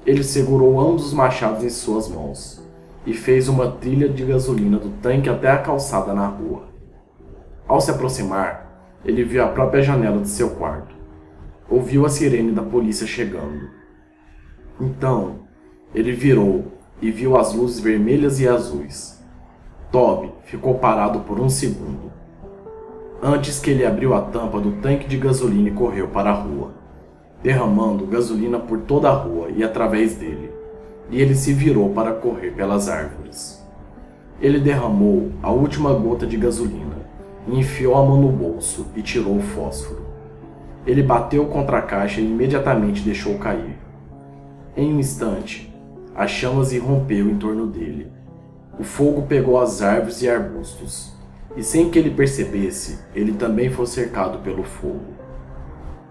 Ele 0.06 0.22
segurou 0.22 0.78
ambos 0.78 1.06
os 1.06 1.12
machados 1.12 1.64
em 1.64 1.70
suas 1.70 2.08
mãos 2.08 2.62
e 3.06 3.12
fez 3.12 3.48
uma 3.48 3.70
trilha 3.70 4.08
de 4.08 4.24
gasolina 4.24 4.78
do 4.78 4.90
tanque 5.02 5.28
até 5.28 5.50
a 5.50 5.58
calçada 5.58 6.14
na 6.14 6.26
rua. 6.26 6.68
Ao 7.66 7.80
se 7.80 7.90
aproximar, 7.90 8.64
ele 9.04 9.24
viu 9.24 9.42
a 9.42 9.48
própria 9.48 9.82
janela 9.82 10.20
de 10.20 10.28
seu 10.28 10.50
quarto. 10.50 10.94
Ouviu 11.68 12.04
a 12.04 12.08
sirene 12.08 12.52
da 12.52 12.62
polícia 12.62 13.06
chegando. 13.06 13.70
Então, 14.80 15.40
ele 15.94 16.12
virou 16.12 16.64
e 17.00 17.10
viu 17.10 17.36
as 17.36 17.54
luzes 17.54 17.80
vermelhas 17.80 18.40
e 18.40 18.48
azuis. 18.48 19.22
Toby 19.90 20.32
ficou 20.44 20.74
parado 20.74 21.20
por 21.20 21.40
um 21.40 21.48
segundo. 21.48 22.12
Antes 23.22 23.58
que 23.58 23.70
ele 23.70 23.86
abriu 23.86 24.12
a 24.12 24.20
tampa 24.20 24.60
do 24.60 24.72
tanque 24.82 25.06
de 25.06 25.16
gasolina 25.16 25.68
e 25.68 25.72
correu 25.72 26.08
para 26.08 26.30
a 26.30 26.34
rua, 26.34 26.83
derramando 27.44 28.06
gasolina 28.06 28.58
por 28.58 28.80
toda 28.80 29.08
a 29.08 29.12
rua 29.12 29.50
e 29.54 29.62
através 29.62 30.16
dele 30.16 30.50
e 31.10 31.20
ele 31.20 31.34
se 31.34 31.52
virou 31.52 31.90
para 31.90 32.12
correr 32.12 32.52
pelas 32.52 32.88
árvores. 32.88 33.62
Ele 34.40 34.58
derramou 34.58 35.30
a 35.42 35.52
última 35.52 35.92
gota 35.92 36.26
de 36.26 36.36
gasolina 36.36 37.04
enfiou 37.46 37.94
a 37.94 38.02
mão 38.02 38.20
no 38.20 38.32
bolso 38.32 38.86
e 38.96 39.02
tirou 39.02 39.36
o 39.36 39.42
fósforo. 39.42 40.02
Ele 40.86 41.02
bateu 41.02 41.44
contra 41.46 41.78
a 41.78 41.82
caixa 41.82 42.20
e 42.20 42.24
imediatamente 42.24 43.02
deixou 43.02 43.38
cair. 43.38 43.78
Em 44.76 44.94
um 44.94 44.98
instante, 44.98 45.72
as 46.14 46.30
chamas 46.30 46.72
irrompeu 46.72 47.28
em 47.28 47.36
torno 47.36 47.66
dele. 47.66 48.10
O 48.78 48.82
fogo 48.82 49.22
pegou 49.22 49.60
as 49.60 49.82
árvores 49.82 50.22
e 50.22 50.28
arbustos, 50.28 51.12
e 51.56 51.62
sem 51.62 51.90
que 51.90 51.98
ele 51.98 52.10
percebesse, 52.10 52.98
ele 53.14 53.32
também 53.32 53.70
foi 53.70 53.86
cercado 53.86 54.38
pelo 54.38 54.64
fogo. 54.64 55.14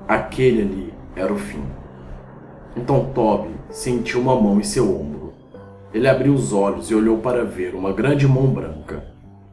Aquele 0.07 0.61
ali 0.61 0.92
era 1.15 1.33
o 1.33 1.37
fim. 1.37 1.63
Então 2.75 3.11
Toby 3.13 3.49
sentiu 3.69 4.19
uma 4.19 4.39
mão 4.39 4.59
em 4.59 4.63
seu 4.63 4.89
ombro. 4.89 5.33
Ele 5.93 6.07
abriu 6.07 6.33
os 6.33 6.51
olhos 6.51 6.89
e 6.89 6.95
olhou 6.95 7.19
para 7.19 7.45
ver 7.45 7.75
uma 7.75 7.93
grande 7.93 8.27
mão 8.27 8.47
branca, 8.47 9.03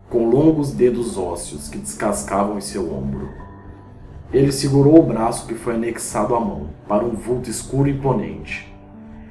com 0.08 0.30
longos 0.30 0.72
dedos 0.72 1.18
ósseos 1.18 1.68
que 1.68 1.76
descascavam 1.76 2.56
em 2.56 2.62
seu 2.62 2.92
ombro. 2.94 3.28
Ele 4.32 4.50
segurou 4.50 4.98
o 4.98 5.02
braço 5.02 5.46
que 5.46 5.54
foi 5.54 5.74
anexado 5.74 6.34
à 6.34 6.40
mão 6.40 6.70
para 6.88 7.04
um 7.04 7.10
vulto 7.10 7.50
escuro 7.50 7.88
e 7.88 7.92
imponente. 7.92 8.72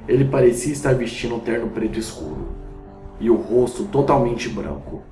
Ele 0.06 0.24
parecia 0.24 0.72
estar 0.72 0.94
vestindo 0.94 1.34
um 1.34 1.40
terno 1.40 1.68
preto 1.68 1.98
escuro 1.98 2.48
e 3.18 3.28
o 3.28 3.36
rosto 3.36 3.84
totalmente 3.84 4.48
branco. 4.48 5.02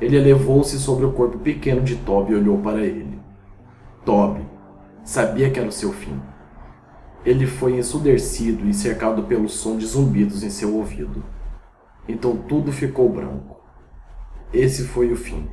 Ele 0.00 0.16
elevou-se 0.16 0.78
sobre 0.78 1.04
o 1.04 1.12
corpo 1.12 1.38
pequeno 1.38 1.82
de 1.82 1.96
Toby 1.96 2.32
e 2.32 2.36
olhou 2.36 2.58
para 2.58 2.80
ele. 2.80 3.18
Toby 4.04 4.42
sabia 5.04 5.50
que 5.50 5.58
era 5.58 5.68
o 5.68 5.72
seu 5.72 5.92
fim. 5.92 6.20
Ele 7.26 7.44
foi 7.44 7.76
ensurdecido 7.76 8.68
e 8.68 8.72
cercado 8.72 9.24
pelo 9.24 9.48
som 9.48 9.76
de 9.76 9.84
zumbidos 9.84 10.44
em 10.44 10.48
seu 10.48 10.76
ouvido. 10.76 11.24
Então 12.06 12.36
tudo 12.36 12.70
ficou 12.70 13.08
branco. 13.08 13.60
Esse 14.52 14.84
foi 14.84 15.12
o 15.12 15.16
fim. 15.16 15.50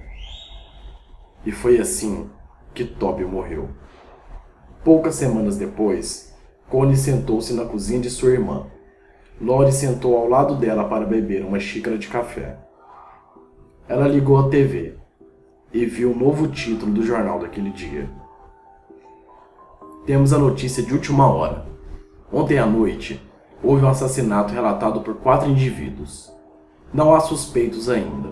E 1.44 1.52
foi 1.52 1.80
assim 1.80 2.30
que 2.76 2.86
Toby 2.86 3.26
morreu. 3.26 3.70
Poucas 4.84 5.16
semanas 5.16 5.58
depois, 5.58 6.38
Connie 6.70 6.96
sentou-se 6.96 7.52
na 7.54 7.66
cozinha 7.66 8.00
de 8.00 8.10
sua 8.12 8.34
irmã. 8.34 8.68
Lori 9.42 9.72
sentou 9.72 10.16
ao 10.16 10.30
lado 10.30 10.56
dela 10.56 10.88
para 10.88 11.08
beber 11.08 11.44
uma 11.44 11.60
xícara 11.60 11.98
de 11.98 12.08
café. 12.08 12.56
Ela 13.88 14.08
ligou 14.08 14.38
a 14.38 14.48
TV 14.48 14.96
e 15.74 15.88
viu 15.88 16.12
o 16.12 16.16
novo 16.16 16.48
título 16.50 16.94
do 16.94 17.04
jornal 17.04 17.40
daquele 17.40 17.72
dia 17.72 18.23
temos 20.06 20.34
a 20.34 20.38
notícia 20.38 20.84
de 20.84 20.94
última 20.94 21.28
hora. 21.28 21.66
Ontem 22.32 22.58
à 22.58 22.66
noite, 22.66 23.22
houve 23.64 23.86
um 23.86 23.88
assassinato 23.88 24.54
relatado 24.54 25.00
por 25.00 25.16
quatro 25.16 25.50
indivíduos. 25.50 26.30
Não 26.94 27.16
há 27.16 27.22
suspeitos 27.22 27.90
ainda, 27.90 28.30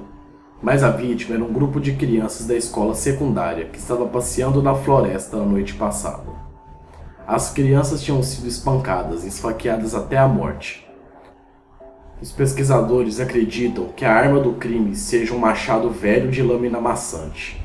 mas 0.61 0.83
a 0.83 0.89
vítima 0.89 1.35
era 1.35 1.43
um 1.43 1.53
grupo 1.53 1.79
de 1.79 1.93
crianças 1.93 2.45
da 2.45 2.55
escola 2.55 2.93
secundária 2.93 3.65
que 3.65 3.79
estava 3.79 4.05
passeando 4.05 4.61
na 4.61 4.75
floresta 4.75 5.37
na 5.37 5.45
noite 5.45 5.73
passada. 5.75 6.29
As 7.25 7.51
crianças 7.51 8.03
tinham 8.03 8.21
sido 8.21 8.47
espancadas 8.47 9.23
e 9.23 9.29
esfaqueadas 9.29 9.95
até 9.95 10.17
a 10.17 10.27
morte. 10.27 10.85
Os 12.21 12.31
pesquisadores 12.31 13.19
acreditam 13.19 13.85
que 13.95 14.03
a 14.03 14.13
arma 14.13 14.41
do 14.41 14.53
crime 14.53 14.93
seja 14.95 15.33
um 15.33 15.39
machado 15.39 15.89
velho 15.89 16.29
de 16.29 16.43
lâmina 16.43 16.81
maçante. 16.81 17.63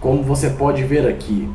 Como 0.00 0.22
você 0.22 0.50
pode 0.50 0.82
ver 0.84 1.08
aqui, 1.08 1.48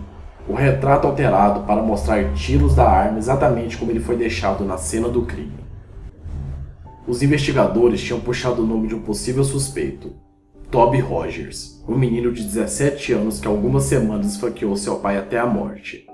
o 0.50 0.56
retrato 0.56 1.06
alterado 1.06 1.60
para 1.62 1.84
mostrar 1.84 2.34
tiros 2.34 2.74
da 2.74 2.90
arma 2.90 3.20
exatamente 3.20 3.78
como 3.78 3.92
ele 3.92 4.00
foi 4.00 4.18
deixado 4.18 4.66
na 4.66 4.78
cena 4.78 5.08
do 5.08 5.22
crime. 5.22 5.54
Os 7.08 7.22
investigadores 7.22 8.02
tinham 8.02 8.20
puxado 8.20 8.64
o 8.64 8.66
nome 8.66 8.88
de 8.88 8.96
um 8.96 9.02
possível 9.02 9.44
suspeito, 9.44 10.12
Toby 10.72 11.00
Rogers, 11.02 11.84
um 11.88 11.96
menino 11.96 12.32
de 12.32 12.44
17 12.44 13.14
anos 13.14 13.40
que 13.40 13.48
algumas 13.48 13.84
semanas 13.84 14.34
esfaqueou 14.34 14.76
seu 14.76 14.96
pai 14.96 15.20
até 15.20 15.38
a 15.38 15.46
morte, 15.46 16.08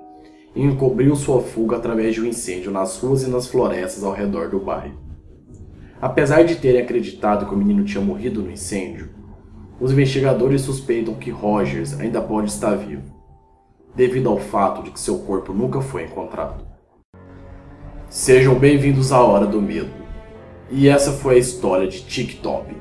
e 0.54 0.62
encobriu 0.62 1.16
sua 1.16 1.42
fuga 1.42 1.78
através 1.78 2.14
de 2.14 2.22
um 2.22 2.26
incêndio 2.26 2.72
nas 2.72 2.98
ruas 2.98 3.24
e 3.24 3.30
nas 3.30 3.48
florestas 3.48 4.04
ao 4.04 4.12
redor 4.12 4.50
do 4.50 4.60
bairro. 4.60 5.00
Apesar 6.02 6.44
de 6.44 6.56
terem 6.56 6.82
acreditado 6.82 7.46
que 7.46 7.56
o 7.56 7.58
menino 7.58 7.86
tinha 7.86 8.04
morrido 8.04 8.42
no 8.42 8.52
incêndio, 8.52 9.12
os 9.80 9.94
investigadores 9.94 10.62
suspeitam 10.62 11.14
que 11.14 11.32
Rogers 11.32 11.98
ainda 11.98 12.22
pode 12.22 12.50
estar 12.50 12.76
vivo 12.76 13.15
devido 13.96 14.30
ao 14.30 14.38
fato 14.38 14.84
de 14.84 14.92
que 14.92 15.00
seu 15.00 15.20
corpo 15.20 15.54
nunca 15.54 15.80
foi 15.80 16.04
encontrado. 16.04 16.66
Sejam 18.10 18.56
bem-vindos 18.56 19.12
à 19.12 19.22
Hora 19.22 19.46
do 19.46 19.62
Medo. 19.62 19.92
E 20.70 20.90
essa 20.90 21.12
foi 21.12 21.36
a 21.36 21.40
história 21.40 21.88
de 21.88 22.02
TikTok. 22.02 22.76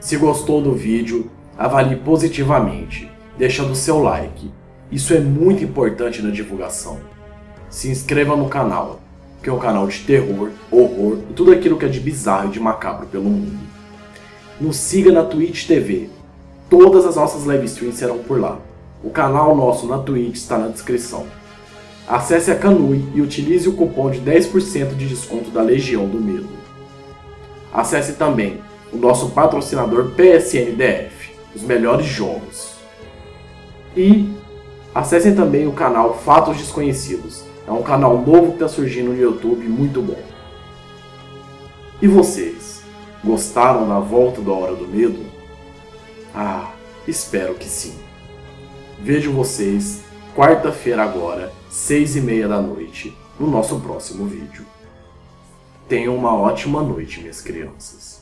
Se 0.00 0.16
gostou 0.16 0.60
do 0.60 0.72
vídeo, 0.72 1.30
avalie 1.56 1.96
positivamente, 1.96 3.10
deixando 3.38 3.74
seu 3.74 4.02
like. 4.02 4.50
Isso 4.90 5.14
é 5.14 5.20
muito 5.20 5.62
importante 5.62 6.22
na 6.22 6.30
divulgação. 6.30 7.00
Se 7.68 7.88
inscreva 7.88 8.36
no 8.36 8.48
canal, 8.48 9.00
que 9.42 9.48
é 9.48 9.52
um 9.52 9.58
canal 9.58 9.86
de 9.86 10.00
terror, 10.00 10.50
horror 10.70 11.18
e 11.30 11.34
tudo 11.34 11.52
aquilo 11.52 11.78
que 11.78 11.84
é 11.84 11.88
de 11.88 12.00
bizarro 12.00 12.48
e 12.48 12.52
de 12.52 12.60
macabro 12.60 13.06
pelo 13.06 13.24
mundo. 13.24 13.58
Nos 14.60 14.76
siga 14.76 15.12
na 15.12 15.22
Twitch 15.22 15.66
TV. 15.66 16.08
Todas 16.68 17.04
as 17.04 17.14
nossas 17.14 17.44
live 17.44 17.66
streams 17.66 17.98
serão 17.98 18.18
por 18.18 18.40
lá. 18.40 18.58
O 19.06 19.10
canal 19.10 19.54
nosso 19.54 19.86
na 19.86 19.98
Twitch 19.98 20.34
está 20.34 20.58
na 20.58 20.66
descrição. 20.66 21.28
Acesse 22.08 22.50
a 22.50 22.58
Canui 22.58 23.04
e 23.14 23.20
utilize 23.20 23.68
o 23.68 23.72
cupom 23.72 24.10
de 24.10 24.20
10% 24.20 24.96
de 24.96 25.06
desconto 25.06 25.48
da 25.50 25.62
Legião 25.62 26.08
do 26.08 26.20
Medo. 26.20 26.48
Acesse 27.72 28.14
também 28.14 28.60
o 28.92 28.96
nosso 28.96 29.30
patrocinador 29.30 30.10
PSNDF, 30.16 31.30
os 31.54 31.62
melhores 31.62 32.04
jogos. 32.04 32.72
E 33.96 34.28
acessem 34.92 35.36
também 35.36 35.68
o 35.68 35.72
canal 35.72 36.12
Fatos 36.12 36.56
Desconhecidos. 36.56 37.44
É 37.64 37.70
um 37.70 37.84
canal 37.84 38.20
novo 38.20 38.48
que 38.48 38.54
está 38.54 38.66
surgindo 38.66 39.10
no 39.10 39.16
YouTube, 39.16 39.68
muito 39.68 40.02
bom. 40.02 40.18
E 42.02 42.08
vocês? 42.08 42.82
Gostaram 43.24 43.88
da 43.88 44.00
volta 44.00 44.40
da 44.40 44.50
Hora 44.50 44.74
do 44.74 44.88
Medo? 44.88 45.20
Ah, 46.34 46.72
espero 47.06 47.54
que 47.54 47.66
sim. 47.66 48.05
Vejo 48.98 49.30
vocês 49.30 50.02
quarta-feira 50.34 51.02
agora, 51.02 51.52
seis 51.70 52.16
e 52.16 52.20
meia 52.20 52.48
da 52.48 52.60
noite, 52.62 53.14
no 53.38 53.46
nosso 53.46 53.78
próximo 53.80 54.26
vídeo. 54.26 54.64
Tenham 55.86 56.16
uma 56.16 56.34
ótima 56.34 56.82
noite, 56.82 57.20
minhas 57.20 57.42
crianças. 57.42 58.15